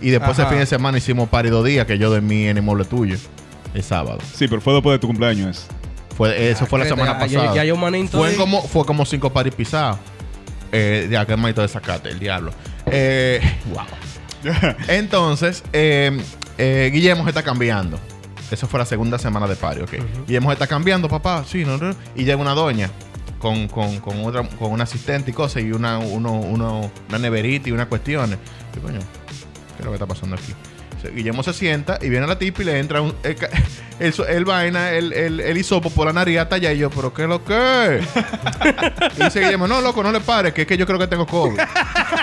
Y 0.00 0.10
después 0.10 0.32
Ajá. 0.32 0.42
ese 0.42 0.50
fin 0.50 0.58
de 0.58 0.66
semana 0.66 0.98
hicimos 0.98 1.28
party 1.28 1.48
dos 1.50 1.64
días 1.64 1.86
que 1.86 1.96
yo 1.98 2.10
dormí 2.10 2.46
en 2.48 2.56
el 2.56 2.62
mueble 2.62 2.84
tuyo. 2.84 3.16
El 3.74 3.82
sábado. 3.82 4.18
sí, 4.34 4.48
pero 4.48 4.60
fue 4.60 4.74
después 4.74 4.94
de 4.94 4.98
tu 4.98 5.06
cumpleaños. 5.06 5.66
Fue, 6.16 6.50
eso 6.50 6.66
fue 6.66 6.78
la 6.78 6.84
Ah, 6.84 6.88
semana 6.88 7.12
ya- 7.12 7.26
ya- 7.26 7.38
pasada. 7.38 7.54
ya 7.56 7.64
yo 7.64 7.74
todo 7.74 8.22
fue 8.24 8.34
como, 8.36 8.62
fue 8.62 8.84
como 8.84 9.06
cinco 9.06 9.32
parties 9.32 9.54
pisados. 9.54 9.98
Eh, 10.72 11.08
ya 11.10 11.24
que 11.26 11.36
manito 11.36 11.62
de 11.62 11.68
sacate, 11.68 12.10
el 12.10 12.18
diablo. 12.18 12.50
Eh, 12.86 13.40
wow. 13.72 13.84
Entonces, 14.88 15.62
eh, 15.72 16.18
eh, 16.58 16.90
Guillermo 16.92 17.22
se 17.24 17.30
está 17.30 17.42
cambiando. 17.42 17.98
Esa 18.52 18.66
fue 18.66 18.78
la 18.78 18.86
segunda 18.86 19.18
semana 19.18 19.46
de 19.46 19.56
party, 19.56 19.80
ok. 19.80 20.26
Guillermo 20.26 20.50
se 20.50 20.54
está 20.54 20.66
cambiando, 20.66 21.08
papá. 21.08 21.44
Sí, 21.46 21.64
no, 21.64 21.78
no. 21.78 21.94
Y 22.14 22.24
llega 22.24 22.36
una 22.36 22.54
doña 22.54 22.90
con, 23.38 23.66
con, 23.66 23.98
con, 24.00 24.24
otra, 24.24 24.46
con 24.46 24.70
un 24.70 24.80
asistente 24.80 25.30
y 25.30 25.34
cosas, 25.34 25.62
y 25.62 25.72
una, 25.72 25.98
uno, 25.98 26.32
uno, 26.32 26.90
una 27.08 27.18
neverita 27.18 27.70
y 27.70 27.72
unas 27.72 27.86
cuestiones. 27.86 28.38
Y 28.76 28.80
coño, 28.80 28.98
¿qué 28.98 29.78
es 29.80 29.84
lo 29.84 29.90
que 29.90 29.96
está 29.96 30.06
pasando 30.06 30.36
aquí? 30.36 30.52
Guillermo 31.10 31.42
se 31.42 31.52
sienta 31.52 31.98
y 32.00 32.08
viene 32.08 32.26
la 32.26 32.38
tipa 32.38 32.62
y 32.62 32.64
le 32.66 32.78
entra 32.78 33.00
un, 33.00 33.14
el, 33.22 34.14
el 34.28 34.44
vaina, 34.44 34.92
el, 34.92 35.12
el, 35.12 35.40
el 35.40 35.58
hisopo 35.58 35.90
por 35.90 36.06
la 36.06 36.12
nariz 36.12 36.38
hasta 36.38 36.56
allá. 36.56 36.72
Y 36.72 36.78
yo, 36.78 36.90
¿pero 36.90 37.12
qué 37.12 37.22
es 37.22 37.28
lo 37.28 37.44
que? 37.44 38.00
y 39.18 39.24
dice 39.24 39.40
Guillermo, 39.40 39.66
no, 39.66 39.80
loco, 39.80 40.02
no 40.02 40.12
le 40.12 40.20
pares, 40.20 40.52
que 40.52 40.62
es 40.62 40.66
que 40.68 40.76
yo 40.76 40.86
creo 40.86 40.98
que 40.98 41.06
tengo 41.06 41.26
COVID. 41.26 41.58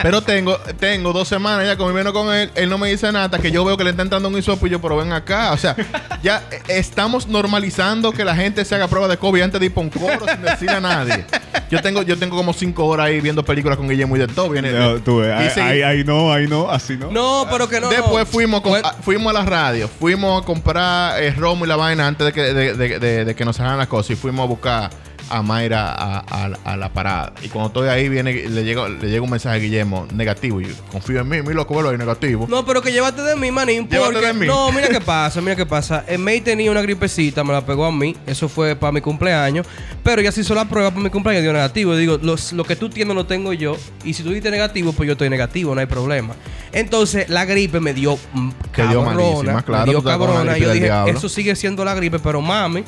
Pero 0.00 0.22
tengo, 0.22 0.56
tengo 0.78 1.12
dos 1.12 1.26
semanas 1.26 1.66
ya 1.66 1.76
conviviendo 1.76 2.12
con 2.12 2.32
él. 2.32 2.50
Él 2.54 2.70
no 2.70 2.78
me 2.78 2.88
dice 2.88 3.10
nada 3.10 3.24
hasta 3.24 3.40
que 3.40 3.50
yo 3.50 3.64
veo 3.64 3.76
que 3.76 3.82
le 3.82 3.90
está 3.90 4.02
entrando 4.02 4.28
un 4.28 4.38
hisopo 4.38 4.68
y 4.68 4.70
yo, 4.70 4.80
pero 4.80 4.96
ven 4.96 5.12
acá. 5.12 5.52
O 5.52 5.56
sea, 5.56 5.74
ya 6.22 6.44
eh, 6.52 6.62
estamos 6.68 7.26
normalizando 7.26 8.12
que 8.12 8.24
la 8.24 8.36
gente 8.36 8.64
se 8.64 8.76
haga 8.76 8.86
prueba 8.86 9.08
de 9.08 9.16
COVID 9.16 9.42
antes 9.42 9.58
de 9.58 9.66
ir 9.66 9.74
para 9.74 9.84
un 9.86 9.90
coro 9.90 10.24
sin 10.30 10.40
decirle 10.42 10.76
a 10.76 10.80
nadie. 10.80 11.24
Yo 11.68 11.82
tengo, 11.82 12.02
yo 12.02 12.16
tengo 12.16 12.36
como 12.36 12.52
cinco 12.52 12.86
horas 12.86 13.06
ahí 13.06 13.20
viendo 13.20 13.44
películas 13.44 13.76
con 13.76 13.88
Guillermo 13.88 14.14
y 14.16 14.20
de 14.20 14.28
todo. 14.28 14.48
Viene, 14.50 14.70
No, 14.70 15.00
tú 15.00 15.18
ves, 15.18 15.32
ahí, 15.34 15.44
dice- 15.48 15.60
ahí, 15.62 15.82
ahí 15.82 16.04
no, 16.04 16.32
ahí 16.32 16.46
no, 16.46 16.70
así 16.70 16.96
no. 16.96 17.10
No, 17.10 17.46
pero 17.50 17.68
que 17.68 17.80
no. 17.80 17.88
Después 17.88 18.24
no. 18.24 18.32
fuimos, 18.32 18.62
Cuen- 18.62 18.84
a- 18.84 18.92
fuimos 19.02 19.34
a 19.34 19.40
la 19.40 19.44
radio, 19.44 19.88
fuimos 19.88 20.40
a 20.40 20.46
comprar 20.46 21.20
eh, 21.20 21.32
romo 21.32 21.64
y 21.64 21.68
la 21.68 21.74
vaina 21.76 22.06
antes 22.06 22.24
de 22.24 22.32
que, 22.32 22.42
de, 22.54 22.74
de- 22.74 22.98
de- 23.00 23.24
de 23.24 23.34
que 23.34 23.44
nos 23.44 23.58
hagan 23.58 23.76
las 23.78 23.88
cosas 23.88 24.12
y 24.12 24.14
fuimos 24.16 24.44
a 24.44 24.46
buscar 24.46 24.90
a 25.30 25.42
Mayra 25.42 25.92
a, 25.92 26.18
a- 26.28 26.58
a 26.64 26.76
la 26.76 26.92
parada. 26.92 27.32
Y 27.42 27.48
cuando 27.48 27.68
estoy 27.68 27.88
ahí, 27.88 28.08
viene, 28.08 28.32
le 28.48 28.64
llega, 28.64 28.88
le 28.88 29.08
llega 29.08 29.22
un 29.22 29.30
mensaje 29.30 29.56
a 29.56 29.58
Guillermo 29.58 30.06
negativo. 30.14 30.60
Y 30.60 30.66
yo, 30.68 30.74
confío 30.90 31.20
en 31.20 31.28
mí, 31.28 31.42
mi 31.42 31.54
loco, 31.54 31.74
velo 31.76 31.90
ahí 31.90 31.98
negativo. 31.98 32.46
No, 32.48 32.64
pero 32.64 32.82
que 32.82 32.92
llévate 32.92 33.22
de 33.22 33.36
mí, 33.36 33.50
manín. 33.50 33.86
Porque, 33.88 34.18
de 34.20 34.32
mí. 34.32 34.46
No, 34.46 34.70
mira 34.72 34.88
qué 34.88 35.00
pasa, 35.00 35.40
mira 35.40 35.56
qué 35.56 35.66
pasa. 35.66 36.04
El 36.06 36.18
May 36.20 36.40
tenía 36.40 36.70
una 36.70 36.82
gripecita, 36.82 37.44
me 37.44 37.52
la 37.52 37.64
pegó 37.64 37.84
a 37.84 37.92
mí. 37.92 38.16
Eso 38.26 38.48
fue 38.48 38.76
para 38.76 38.92
mi 38.92 39.00
cumpleaños. 39.00 39.66
Pero 40.02 40.22
ya 40.22 40.32
se 40.32 40.40
hizo 40.40 40.54
la 40.54 40.64
prueba 40.66 40.90
para 40.90 41.02
mi 41.02 41.10
cumpleaños, 41.10 41.42
dio 41.42 41.52
negativo. 41.52 41.94
Y 41.94 41.98
digo, 41.98 42.18
los- 42.22 42.52
lo 42.52 42.64
que 42.64 42.76
tú 42.76 42.88
tienes 42.88 43.14
lo 43.14 43.26
tengo 43.26 43.52
yo. 43.52 43.76
Y 44.04 44.14
si 44.14 44.22
tú 44.22 44.30
diste 44.30 44.50
negativo, 44.50 44.92
pues 44.92 45.06
yo 45.06 45.12
estoy 45.12 45.28
negativo, 45.30 45.74
no 45.74 45.80
hay 45.80 45.86
problema. 45.86 46.34
Entonces, 46.72 47.28
la 47.28 47.44
gripe 47.44 47.80
me 47.80 47.94
dio 47.94 48.18
mm, 48.34 48.50
Te 48.74 48.82
dio 48.86 49.02
cabrona. 49.04 49.14
malísima, 49.14 49.62
claro, 49.62 49.86
me 49.86 49.90
dio 49.92 50.02
cabrona. 50.02 50.58
yo 50.58 50.72
dije, 50.72 50.90
eso 51.08 51.28
sigue 51.28 51.54
siendo 51.56 51.84
la 51.84 51.94
gripe, 51.94 52.18
pero 52.18 52.40
mami. 52.40 52.84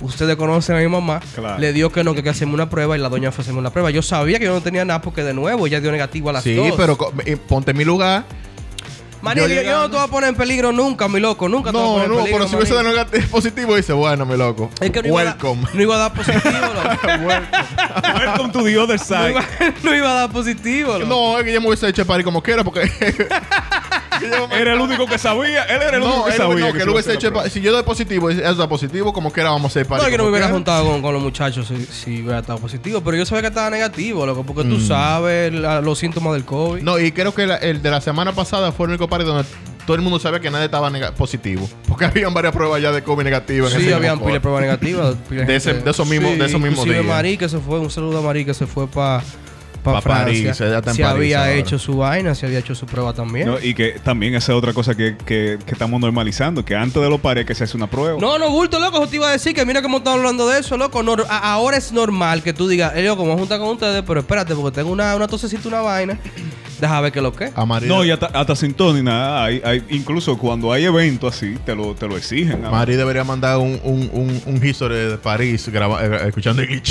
Ustedes 0.00 0.36
conocen 0.36 0.76
a 0.76 0.78
mi 0.80 0.88
mamá. 0.88 1.20
Claro. 1.34 1.58
Le 1.58 1.72
dio 1.72 1.90
que 1.90 2.04
no, 2.04 2.12
que 2.12 2.18
hay 2.18 2.24
que 2.24 2.30
hacerme 2.30 2.52
una 2.54 2.68
prueba 2.68 2.96
y 2.96 3.00
la 3.00 3.08
doña 3.08 3.32
fue 3.32 3.40
a 3.40 3.44
hacerme 3.44 3.60
una 3.60 3.70
prueba. 3.70 3.90
Yo 3.90 4.02
sabía 4.02 4.38
que 4.38 4.44
yo 4.44 4.52
no 4.52 4.60
tenía 4.60 4.84
nada 4.84 5.00
porque 5.00 5.24
de 5.24 5.32
nuevo 5.32 5.66
ella 5.66 5.80
dio 5.80 5.90
negativo 5.90 6.28
a 6.30 6.34
las 6.34 6.44
sí, 6.44 6.54
dos. 6.54 6.72
pero 6.76 6.96
co- 6.98 7.12
eh, 7.24 7.36
ponte 7.36 7.70
en 7.70 7.76
mi 7.78 7.84
lugar. 7.84 8.24
Maní, 9.22 9.40
Yo 9.40 9.48
yo, 9.48 9.62
yo 9.62 9.80
no 9.80 9.90
te 9.90 9.96
voy 9.96 10.04
a 10.04 10.08
poner 10.08 10.28
en 10.28 10.34
peligro 10.36 10.70
nunca, 10.72 11.08
mi 11.08 11.18
loco. 11.18 11.48
Nunca 11.48 11.72
te 11.72 11.78
voy 11.78 11.86
a 11.86 11.88
No, 11.88 11.92
poner 11.94 12.04
en 12.04 12.10
no, 12.12 12.16
peligro. 12.18 12.38
pero 12.38 12.48
si 12.50 12.56
hubiese 12.56 12.74
dado 12.74 12.88
negativo 12.90 13.24
positivo, 13.30 13.74
dice, 13.74 13.92
bueno, 13.94 14.26
mi 14.26 14.36
loco. 14.36 14.70
Es 14.78 14.90
que 14.90 15.02
no 15.02 15.08
iba, 15.08 15.20
a 15.22 15.24
Welcome. 15.24 15.62
no 15.72 15.82
iba 15.82 15.94
a 15.94 15.98
dar 15.98 16.12
positivo, 16.12 16.50
loco. 16.52 17.24
Welcome 18.18 18.52
to 18.52 18.62
the 18.64 18.78
other 18.78 18.98
No 18.98 19.04
side. 19.04 19.30
iba, 19.30 19.44
no 19.82 19.94
iba 19.96 20.10
a 20.10 20.14
dar 20.14 20.30
positivo, 20.30 20.92
loco. 20.98 21.06
No, 21.06 21.32
es 21.38 21.44
que 21.44 21.46
Guillermo 21.48 21.68
hubiese 21.68 21.88
hecho 21.88 22.02
el 22.02 22.06
party 22.06 22.22
como 22.24 22.42
quiera 22.42 22.62
porque. 22.62 22.82
Era 24.52 24.72
el 24.74 24.80
único 24.80 25.06
que 25.06 25.18
sabía. 25.18 25.64
Él 25.64 25.82
era 25.82 25.96
el 25.96 26.02
único 26.02 26.24
que 26.24 26.30
él, 26.32 26.36
sabía. 26.36 26.66
no, 26.66 26.72
que 26.72 26.84
hubiese 26.90 27.14
hecho 27.14 27.32
Si 27.50 27.60
yo 27.60 27.72
doy 27.72 27.82
positivo 27.82 28.30
y 28.30 28.34
él 28.40 28.56
da 28.56 28.68
positivo, 28.68 29.12
como 29.12 29.30
quiera 29.32 29.50
vamos 29.50 29.64
a 29.64 29.66
hacer 29.68 29.86
party. 29.86 30.02
No, 30.02 30.06
es 30.08 30.12
que 30.12 30.18
no 30.18 30.24
me 30.24 30.30
hubiera 30.30 30.48
juntado 30.48 30.86
con, 30.90 31.02
con 31.02 31.12
los 31.14 31.22
muchachos 31.22 31.68
si, 31.68 31.84
si 31.86 32.22
hubiera 32.22 32.40
estado 32.40 32.58
positivo. 32.58 33.00
Pero 33.02 33.16
yo 33.16 33.26
sabía 33.26 33.42
que 33.42 33.48
estaba 33.48 33.70
negativo, 33.70 34.26
loco. 34.26 34.44
Porque 34.44 34.62
tú 34.62 34.76
Mm. 34.76 34.86
sabes 34.86 35.52
la- 35.52 35.80
los 35.80 35.98
síntomas 35.98 36.32
del 36.34 36.44
COVID. 36.44 36.82
No, 36.82 36.98
y 36.98 37.12
creo 37.12 37.34
que 37.34 37.46
la- 37.46 37.56
el 37.56 37.82
de 37.82 37.90
la 37.90 38.00
semana 38.00 38.32
pasada 38.32 38.72
fue 38.72 38.86
el 38.86 38.90
único 38.90 39.08
party 39.08 39.24
donde 39.24 39.44
todo 39.86 39.94
el 39.96 40.02
mundo 40.02 40.18
sabía 40.18 40.40
que 40.40 40.50
nadie 40.50 40.64
estaba 40.66 40.90
positivo. 41.12 41.68
Porque 41.88 42.04
habían 42.06 42.34
varias 42.34 42.52
pruebas 42.52 42.82
ya 42.82 42.92
de 42.92 43.02
COVID 43.02 43.22
negativas. 43.24 43.72
en 43.72 43.80
Sí, 43.80 43.86
ese 43.86 43.94
habían 43.94 44.12
mismo 44.14 44.26
pila 44.26 44.34
de 44.34 44.40
pruebas 44.40 44.62
negativas. 44.62 45.14
De 45.30 45.56
ese- 45.56 45.70
gente- 45.70 45.84
de 45.84 45.90
esos 45.90 46.06
mismos- 46.08 46.36
de 46.38 46.44
esos 46.46 46.60
mismos 46.60 46.78
inclusive 46.86 46.94
días. 47.02 47.06
Marí 47.06 47.36
que 47.38 47.48
se 47.48 47.58
fue, 47.58 47.78
un 47.78 47.90
saludo 47.90 48.18
a 48.18 48.22
Marí 48.22 48.44
que 48.44 48.54
se 48.54 48.66
fue 48.66 48.86
para 48.88 49.22
Pa' 49.94 50.00
Francia. 50.02 50.24
París, 50.24 50.60
ella 50.60 50.78
está 50.78 50.90
en 50.90 50.96
se 50.96 51.02
París 51.02 51.16
había 51.16 51.38
ahora. 51.40 51.52
hecho 51.54 51.78
su 51.78 51.96
vaina, 51.96 52.34
se 52.34 52.46
había 52.46 52.58
hecho 52.58 52.74
su 52.74 52.86
prueba 52.86 53.12
también. 53.12 53.46
No, 53.48 53.58
y 53.60 53.74
que 53.74 53.98
también 54.02 54.34
esa 54.34 54.52
es 54.52 54.58
otra 54.58 54.72
cosa 54.72 54.94
que, 54.94 55.16
que- 55.16 55.58
que 55.64 55.72
estamos 55.72 56.00
normalizando, 56.00 56.64
que 56.64 56.74
antes 56.76 57.02
de 57.02 57.08
los 57.10 57.20
pares 57.20 57.46
que 57.46 57.54
se 57.54 57.64
hace 57.64 57.76
una 57.76 57.86
prueba. 57.88 58.18
No, 58.20 58.38
no, 58.38 58.50
bulto, 58.50 58.78
loco. 58.78 59.00
Yo 59.00 59.06
te 59.08 59.16
iba 59.16 59.28
a 59.28 59.32
decir 59.32 59.54
que 59.54 59.64
mira 59.64 59.82
cómo 59.82 59.98
estamos 59.98 60.18
hablando 60.18 60.48
de 60.48 60.60
eso, 60.60 60.76
loco. 60.76 61.02
A- 61.28 61.52
ahora 61.52 61.76
es 61.76 61.92
normal 61.92 62.42
que 62.42 62.52
tú 62.52 62.68
digas, 62.68 62.92
eh, 62.96 63.02
loco, 63.04 63.22
me 63.22 63.28
voy 63.30 63.36
a 63.36 63.38
juntar 63.40 63.58
con 63.58 63.68
ustedes, 63.68 64.02
pero 64.06 64.20
espérate, 64.20 64.54
porque 64.54 64.74
tengo 64.76 64.90
una, 64.90 65.14
una 65.16 65.26
tosecita, 65.28 65.68
una 65.68 65.80
vaina. 65.80 66.18
Deja 66.80 67.00
ver 67.00 67.10
qué 67.12 67.20
lo 67.22 67.32
que 67.32 67.50
No, 67.88 68.04
y 68.04 68.10
hasta, 68.10 68.26
hasta 68.26 68.54
sin 68.54 68.74
tono 68.74 68.94
ni 68.94 69.02
nada. 69.02 69.44
Hay, 69.44 69.62
hay- 69.64 69.82
incluso 69.90 70.36
cuando 70.36 70.72
hay 70.72 70.84
eventos 70.84 71.34
así, 71.34 71.56
te 71.64 71.74
lo, 71.74 71.94
te 71.94 72.06
lo 72.06 72.16
exigen. 72.16 72.62
Mari 72.62 72.96
debería 72.96 73.24
mandar 73.24 73.58
un, 73.58 73.80
un, 73.82 74.10
un, 74.12 74.42
un 74.46 74.66
history 74.66 74.94
de 74.94 75.16
París 75.18 75.68
graba- 75.68 76.04
eh, 76.04 76.28
escuchando 76.28 76.62
el. 76.62 76.82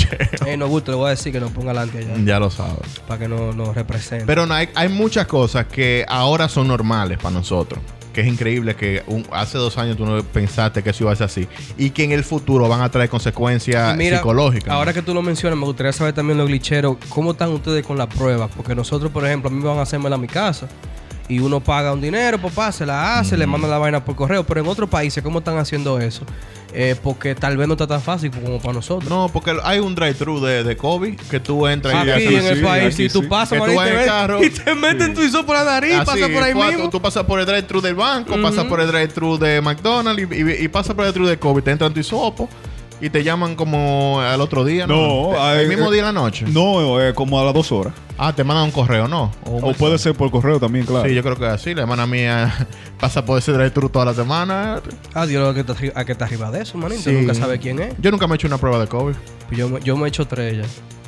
Eh, 0.46 0.56
no, 0.56 0.66
bulto, 0.68 0.90
le 0.92 0.96
voy 0.96 1.06
a 1.06 1.10
decir 1.10 1.32
que 1.32 1.40
nos 1.40 1.50
ponga 1.52 1.70
adelante 1.70 1.98
allá. 1.98 2.14
ya 2.24 2.38
lo 2.40 2.50
sabes. 2.50 3.00
Para 3.06 3.20
que 3.20 3.28
nos 3.28 3.54
nos 3.54 3.74
represente. 3.74 4.24
Pero 4.26 4.46
no, 4.46 4.54
hay, 4.54 4.68
hay 4.74 4.88
muchas 4.88 5.26
cosas 5.26 5.66
que 5.66 6.04
ahora 6.08 6.48
son 6.48 6.66
normales 6.68 7.18
para 7.18 7.30
nosotros. 7.34 7.80
Que 8.16 8.22
es 8.22 8.28
increíble 8.28 8.74
que 8.74 9.02
un- 9.08 9.26
hace 9.30 9.58
dos 9.58 9.76
años 9.76 9.98
tú 9.98 10.06
no 10.06 10.22
pensaste 10.24 10.82
que 10.82 10.88
eso 10.88 11.04
iba 11.04 11.12
a 11.12 11.16
ser 11.16 11.26
así. 11.26 11.46
Y 11.76 11.90
que 11.90 12.02
en 12.02 12.12
el 12.12 12.24
futuro 12.24 12.66
van 12.66 12.80
a 12.80 12.90
traer 12.90 13.10
consecuencias 13.10 13.94
mira, 13.94 14.16
psicológicas. 14.16 14.70
Ahora 14.72 14.94
que 14.94 15.02
tú 15.02 15.12
lo 15.12 15.20
mencionas, 15.20 15.58
me 15.58 15.66
gustaría 15.66 15.92
saber 15.92 16.14
también 16.14 16.38
los 16.38 16.48
glitcheros, 16.48 16.96
¿cómo 17.10 17.32
están 17.32 17.50
ustedes 17.50 17.84
con 17.84 17.98
las 17.98 18.06
pruebas? 18.06 18.50
Porque 18.56 18.74
nosotros, 18.74 19.12
por 19.12 19.26
ejemplo, 19.26 19.50
a 19.50 19.52
mí 19.52 19.60
me 19.60 19.68
van 19.68 19.76
a 19.76 19.82
hacérmela 19.82 20.16
a 20.16 20.18
mi 20.18 20.28
casa. 20.28 20.66
Y 21.28 21.40
uno 21.40 21.58
paga 21.60 21.92
un 21.92 22.00
dinero, 22.00 22.38
papá, 22.40 22.70
se 22.70 22.86
la 22.86 23.18
hace, 23.18 23.36
le 23.36 23.46
manda 23.48 23.66
la 23.66 23.78
vaina 23.78 24.04
por 24.04 24.14
correo. 24.14 24.44
Pero 24.44 24.60
en 24.60 24.68
otros 24.68 24.88
países, 24.88 25.22
¿cómo 25.24 25.40
están 25.40 25.58
haciendo 25.58 25.98
eso? 25.98 26.24
Eh, 26.72 26.94
porque 27.02 27.34
tal 27.34 27.56
vez 27.56 27.66
no 27.66 27.74
está 27.74 27.86
tan 27.88 28.00
fácil 28.00 28.30
como 28.30 28.58
para 28.60 28.74
nosotros. 28.74 29.10
No, 29.10 29.28
porque 29.32 29.56
hay 29.64 29.80
un 29.80 29.94
drive-thru 29.96 30.40
de, 30.40 30.62
de 30.62 30.76
COVID 30.76 31.16
que 31.30 31.40
tú 31.40 31.66
entras 31.66 31.94
y 31.94 31.96
Aquí 31.96 32.10
aquí 32.26 32.36
en 32.36 32.46
el 32.46 32.56
sí, 32.58 32.62
país, 32.62 32.84
aquí 32.84 32.94
si 32.94 33.08
tú 33.08 33.22
sí. 33.22 33.26
pasas 33.28 33.58
por 33.58 33.68
ven- 33.70 34.04
carro. 34.06 34.40
y 34.44 34.50
te 34.50 34.72
meten 34.74 35.14
tu 35.14 35.22
hizo 35.22 35.44
por 35.44 35.56
la 35.56 35.64
nariz, 35.64 35.94
Así, 35.94 36.04
pasa 36.04 36.28
por 36.32 36.42
ahí 36.44 36.54
mismo. 36.54 36.90
Tú, 36.90 37.00
pasas 37.02 37.24
por 37.24 37.40
el 37.40 37.46
drive-thru 37.46 37.80
del 37.80 37.94
banco, 37.96 38.40
pasas 38.40 38.64
por 38.66 38.80
el 38.80 38.86
drive-thru 38.86 39.36
de 39.38 39.60
McDonald's 39.60 40.22
y, 40.30 40.34
y, 40.34 40.64
y 40.64 40.68
pasas 40.68 40.94
por 40.94 41.06
el 41.06 41.12
drive-thru 41.12 41.26
de 41.28 41.38
COVID. 41.38 41.62
Te 41.62 41.70
entran 41.72 41.92
tu 41.92 41.98
hisopo 42.00 42.48
y 43.00 43.10
te 43.10 43.24
llaman 43.24 43.56
como 43.56 44.20
al 44.20 44.40
otro 44.40 44.64
día. 44.64 44.86
No, 44.86 45.32
hay- 45.42 45.62
el 45.62 45.68
mismo 45.68 45.90
día 45.90 46.00
en 46.02 46.06
la 46.06 46.12
noche. 46.12 46.44
No, 46.46 47.00
eh, 47.00 47.14
como 47.14 47.40
a 47.40 47.44
las 47.44 47.54
dos 47.54 47.72
horas. 47.72 47.94
Ah, 48.18 48.32
te 48.34 48.42
mandan 48.44 48.64
un 48.64 48.70
correo, 48.70 49.08
¿no? 49.08 49.30
un 49.44 49.62
O 49.62 49.72
puede 49.74 49.98
ser 49.98 50.14
por 50.14 50.30
correo 50.30 50.58
también, 50.58 50.86
claro. 50.86 51.06
Sí, 51.08 51.14
yo 51.14 51.22
creo 51.22 51.36
que 51.36 51.44
así. 51.46 51.74
La 51.74 51.82
hermana 51.82 52.06
mía 52.06 52.66
pasa 53.00 53.24
por 53.24 53.38
ese 53.38 53.52
drive-thru 53.52 53.90
toda 53.90 54.06
la 54.06 54.14
semana. 54.14 54.80
Ah, 55.12 55.26
Dios, 55.26 55.54
a 55.94 56.04
que 56.04 56.12
está 56.12 56.24
arriba 56.24 56.50
de 56.50 56.62
eso, 56.62 56.78
manito. 56.78 57.02
Sí. 57.02 57.12
Nunca 57.12 57.34
sabe 57.34 57.58
quién 57.58 57.78
es. 57.80 57.94
Yo 58.00 58.10
nunca 58.10 58.26
me 58.26 58.34
he 58.34 58.36
hecho 58.36 58.46
una 58.46 58.58
prueba 58.58 58.78
de 58.78 58.86
COVID. 58.86 59.14
Yo, 59.50 59.68
me- 59.68 59.80
yo 59.80 59.96
me 59.96 60.06
he 60.06 60.08
hecho 60.08 60.26
tres 60.26 60.56
ya. 60.58 60.64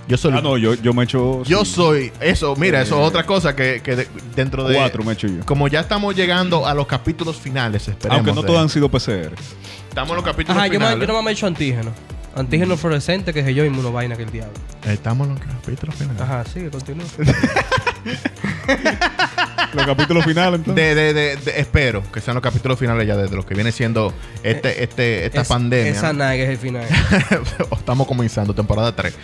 Yo 0.06 0.16
soy. 0.16 0.32
Ah, 0.36 0.40
no, 0.42 0.56
yo, 0.58 0.74
yo 0.74 0.92
me 0.94 1.04
echo. 1.04 1.42
Yo 1.44 1.64
sí, 1.64 1.72
soy. 1.72 2.12
Eso, 2.20 2.54
mira, 2.56 2.80
eso 2.82 2.96
Eh, 2.98 3.02
es 3.02 3.08
otra 3.08 3.24
cosa 3.24 3.54
que, 3.56 3.80
que 3.82 3.96
de- 3.96 4.08
dentro 4.36 4.64
de. 4.64 4.76
Cuatro 4.76 5.02
me 5.02 5.12
echo 5.14 5.28
yo. 5.28 5.44
Como 5.46 5.68
ya 5.68 5.80
estamos 5.80 6.14
llegando 6.14 6.66
a 6.66 6.74
los 6.74 6.86
capítulos 6.86 7.36
finales, 7.36 7.88
esperemos. 7.88 8.18
Aunque 8.26 8.32
no 8.38 8.46
todos 8.46 8.60
han 8.60 8.68
sido 8.68 8.88
PCR. 8.90 9.32
Estamos 9.88 10.10
en 10.10 10.16
los 10.16 10.24
capítulos 10.24 10.56
Ajá, 10.58 10.66
yo, 10.66 10.74
finales. 10.74 11.00
yo 11.00 11.06
nomás 11.06 11.24
me 11.24 11.30
he 11.30 11.34
hecho 11.34 11.46
antígeno. 11.46 11.90
Antígeno 12.34 12.76
fluorescente, 12.76 13.32
que 13.32 13.40
es 13.40 13.54
yo, 13.54 13.64
inmunovaina 13.64 14.16
que 14.16 14.22
el 14.22 14.30
diablo. 14.30 14.54
Estamos 14.86 15.26
en 15.28 15.34
los 15.34 15.42
capítulos 15.42 15.94
finales. 15.96 16.20
Ajá, 16.22 16.44
sigue, 16.44 16.70
continúa. 16.70 17.04
Los 19.74 19.84
capítulos 19.86 20.24
finales, 20.24 20.60
entonces. 20.60 20.74
De, 20.76 20.94
de, 20.94 21.12
de, 21.12 21.36
de- 21.36 21.60
espero 21.60 22.02
que 22.10 22.20
sean 22.22 22.34
los 22.34 22.42
capítulos 22.42 22.78
finales 22.78 23.06
ya 23.06 23.16
de, 23.16 23.28
de 23.28 23.36
lo 23.36 23.44
que 23.44 23.54
viene 23.54 23.70
siendo 23.70 24.14
este, 24.42 24.82
este, 24.82 25.26
esta 25.26 25.42
Es- 25.42 25.48
pandemia. 25.48 25.92
Esa 25.92 26.12
¿no? 26.12 26.20
nalga 26.20 26.44
es 26.44 26.50
el 26.50 26.58
final. 26.58 26.86
Estamos 27.72 28.06
comenzando 28.06 28.54
temporada 28.54 28.94
3. 28.96 29.14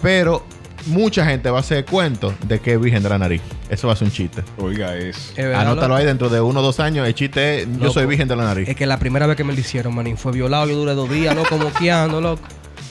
Pero 0.00 0.46
mucha 0.86 1.26
gente 1.26 1.50
va 1.50 1.58
a 1.58 1.60
hacer 1.60 1.84
cuento 1.84 2.32
de 2.46 2.58
que 2.60 2.72
es 2.74 2.80
virgen 2.80 3.02
de 3.02 3.08
la 3.10 3.18
nariz. 3.18 3.42
Eso 3.68 3.86
va 3.86 3.92
a 3.92 3.96
ser 3.96 4.06
un 4.08 4.12
chiste. 4.12 4.42
Oiga, 4.58 4.96
es. 4.96 5.30
Es 5.30 5.36
verdad, 5.36 5.60
Anótalo 5.62 5.88
loco. 5.88 5.96
ahí 5.98 6.06
dentro 6.06 6.28
de 6.28 6.40
uno 6.40 6.60
o 6.60 6.62
dos 6.62 6.80
años. 6.80 7.06
El 7.06 7.14
chiste 7.14 7.60
es: 7.62 7.66
Yo 7.66 7.78
Loco. 7.84 7.92
soy 7.94 8.06
virgen 8.06 8.26
de 8.28 8.36
la 8.36 8.44
nariz. 8.44 8.68
Es 8.68 8.76
que 8.76 8.86
la 8.86 8.98
primera 8.98 9.26
vez 9.26 9.36
que 9.36 9.44
me 9.44 9.52
lo 9.52 9.60
hicieron, 9.60 9.94
manín, 9.94 10.16
fue 10.16 10.32
violado. 10.32 10.66
Yo 10.68 10.76
duré 10.76 10.94
dos 10.94 11.10
días, 11.10 11.34
loco, 11.36 11.56
moqueando, 11.58 12.20
loco. 12.20 12.42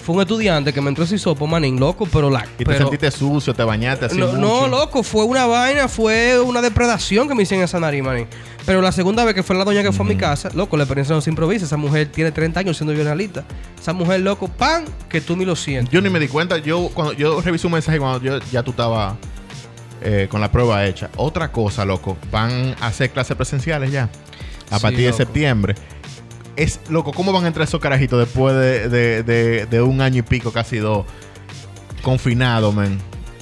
Fue 0.06 0.16
un 0.16 0.22
estudiante 0.22 0.72
que 0.72 0.80
me 0.80 0.88
entró 0.88 1.04
ese 1.04 1.16
hisopo, 1.16 1.48
manín, 1.48 1.80
loco, 1.80 2.08
pero 2.12 2.30
la. 2.30 2.46
Y 2.56 2.60
te 2.60 2.66
pero- 2.66 2.78
sentiste 2.78 3.12
sucio, 3.12 3.54
te 3.54 3.64
bañaste 3.64 4.06
así. 4.06 4.18
no, 4.18 4.28
mucho. 4.28 4.38
no, 4.38 4.68
loco, 4.68 5.04
fue 5.04 5.26
una 5.26 5.46
vaina, 5.48 5.88
fue 5.90 6.40
una 6.40 6.62
depredación 6.62 7.28
que 7.28 7.36
me 7.36 7.44
hicieron 7.44 7.66
esa 7.66 7.78
nariz, 7.80 8.02
manín. 8.04 8.28
Pero 8.66 8.82
la 8.82 8.92
segunda 8.94 9.26
vez 9.26 9.34
que 9.34 9.44
fue 9.44 9.56
la 9.58 9.66
doña 9.66 9.82
que 9.84 9.92
fue 9.92 10.06
a 10.06 10.10
mi 10.10 10.16
casa, 10.16 10.50
loco, 10.54 10.78
la 10.78 10.84
experiencia 10.84 11.14
no 11.16 11.22
se 11.22 11.30
improvisa. 11.30 11.66
Esa 11.66 11.76
mujer 11.78 12.08
tiene 12.10 12.32
30 12.32 12.60
años 12.60 12.78
siendo 12.78 12.94
jornalista. 12.96 13.44
Esa 13.80 13.92
mujer, 13.94 14.22
loco, 14.22 14.48
pan, 14.48 14.86
que 15.10 15.20
tú 15.22 15.36
ni 15.36 15.44
lo 15.46 15.56
sientes. 15.56 15.92
Yo 15.92 16.02
ni 16.02 16.10
me 16.10 16.20
di 16.20 16.28
cuenta. 16.30 16.58
Yo 16.58 16.90
cuando 16.94 17.14
yo 17.14 17.42
revisé 17.42 17.68
un 17.68 17.74
mensaje 17.74 17.98
cuando 18.00 18.22
yo, 18.22 18.40
ya 18.52 18.64
tú 18.64 18.72
estabas 18.72 19.16
eh, 20.02 20.28
con 20.30 20.42
la 20.42 20.52
prueba 20.52 20.86
hecha. 20.86 21.10
Otra 21.18 21.52
cosa, 21.52 21.86
loco. 21.86 22.18
Van 22.32 22.76
a 22.82 22.88
hacer 22.88 23.10
clases 23.12 23.36
presenciales 23.36 23.92
ya. 23.92 24.10
A 24.70 24.78
Sí, 24.78 24.82
partir 24.82 25.00
de 25.00 25.06
loco. 25.06 25.18
septiembre. 25.18 25.76
Es, 26.56 26.80
loco, 26.90 27.12
¿cómo 27.14 27.32
van 27.32 27.44
a 27.46 27.48
entrar 27.48 27.68
esos 27.68 27.80
carajitos 27.80 28.20
después 28.20 28.56
de, 28.56 28.90
de- 28.90 29.24
de- 29.24 29.66
de 29.68 29.82
un 29.82 30.02
año 30.02 30.20
y 30.20 30.22
pico, 30.24 30.52
casi 30.52 30.78
dos, 30.78 31.06
confinados, 32.02 32.74
man? 32.74 32.98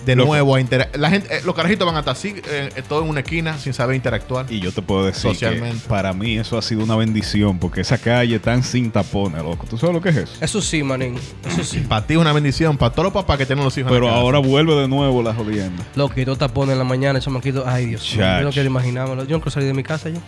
De 0.05 0.15
Loco. 0.15 0.29
nuevo 0.29 0.55
a 0.55 0.61
interactuar. 0.61 0.99
La 0.99 1.09
gente, 1.09 1.35
eh, 1.35 1.41
los 1.45 1.55
carajitos 1.55 1.85
van 1.85 1.95
a 1.95 1.99
estar 1.99 2.11
así, 2.13 2.35
eh, 2.47 2.69
eh, 2.75 2.83
todo 2.87 3.03
en 3.03 3.09
una 3.09 3.21
esquina, 3.21 3.57
sin 3.57 3.73
saber 3.73 3.95
interactuar. 3.95 4.45
Y 4.51 4.59
yo 4.59 4.71
te 4.71 4.81
puedo 4.81 5.05
decir 5.05 5.31
Socialmente. 5.31 5.81
que 5.81 5.89
para 5.89 6.13
mí 6.13 6.37
eso 6.37 6.57
ha 6.57 6.61
sido 6.61 6.83
una 6.83 6.95
bendición 6.95 7.57
porque 7.59 7.81
esa 7.81 7.97
calle 7.97 8.39
tan 8.39 8.63
sin 8.63 8.91
tapones, 8.91 9.41
loco. 9.41 9.65
¿Tú 9.69 9.77
sabes 9.77 9.95
lo 9.95 10.01
que 10.01 10.09
es 10.09 10.17
eso? 10.17 10.33
Eso 10.41 10.61
sí, 10.61 10.83
manín. 10.83 11.15
Eso 11.47 11.63
sí. 11.63 11.79
Para 11.79 12.05
ti 12.05 12.13
es 12.13 12.19
una 12.19 12.33
bendición, 12.33 12.77
para 12.77 12.91
todos 12.91 13.05
los 13.05 13.13
papás 13.13 13.37
que 13.37 13.45
tienen 13.45 13.65
los 13.65 13.75
hijos 13.77 13.91
en 13.91 13.95
Pero 13.95 14.07
casa. 14.07 14.19
ahora 14.19 14.39
vuelve 14.39 14.75
de 14.75 14.87
nuevo 14.87 15.23
la 15.23 15.33
jodienda. 15.33 15.83
Loquito 15.95 16.35
tapón 16.35 16.69
en 16.69 16.77
la 16.77 16.83
mañana, 16.83 17.19
chamaquito. 17.19 17.63
Ay, 17.65 17.87
Dios 17.87 18.15
mío. 18.15 18.25
Yo 18.39 18.43
no 18.45 18.51
quiero 18.51 18.67
imaginármelo. 18.69 19.23
Yo 19.23 19.37
no 19.37 19.39
quiero 19.39 19.51
salir 19.51 19.67
de 19.69 19.73
mi 19.73 19.83
casa 19.83 20.09
yo. 20.09 20.19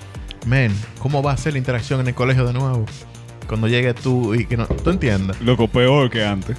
Men, 0.46 0.74
¿cómo 1.00 1.22
va 1.22 1.34
a 1.34 1.38
ser 1.38 1.54
la 1.54 1.60
interacción 1.60 2.00
en 2.00 2.08
el 2.08 2.16
colegio 2.16 2.46
de 2.48 2.54
nuevo? 2.54 2.86
Cuando 3.48 3.68
llegue 3.68 3.94
tú 3.94 4.34
y 4.34 4.46
que 4.46 4.58
no... 4.58 4.66
¿Tú 4.66 4.90
entiendes? 4.90 5.40
Loco, 5.42 5.68
peor 5.68 6.10
que 6.10 6.24
antes. 6.26 6.58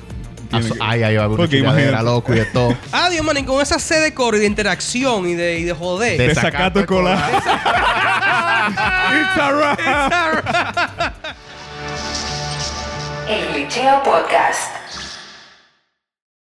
Tiene 0.49 0.65
Aso- 0.67 0.75
que- 0.75 0.81
Ay, 0.83 1.03
ay, 1.03 1.17
a 1.17 1.27
una 1.29 1.37
Porque 1.37 1.57
tiradera, 1.59 1.83
imagínate. 1.83 2.05
loco 2.05 2.33
y 2.35 2.37
de 2.39 2.45
todo. 2.47 2.77
Ah, 2.93 3.11
Dios, 3.11 3.25
manín, 3.25 3.45
con 3.45 3.61
esa 3.61 3.79
sed 3.79 4.03
de 4.03 4.15
coro 4.15 4.37
y 4.37 4.41
de 4.41 4.47
interacción 4.47 5.29
y 5.29 5.35
de, 5.35 5.59
y 5.59 5.65
de 5.65 5.73
joder. 5.75 6.17
De 6.19 6.29
Desacato 6.29 6.81
desacato 6.81 6.81
escolar. 6.81 7.19
It's 8.69 9.41
alright. 9.41 9.79
El 13.29 13.49
Glitcheo 13.53 14.03
Podcast. 14.03 14.78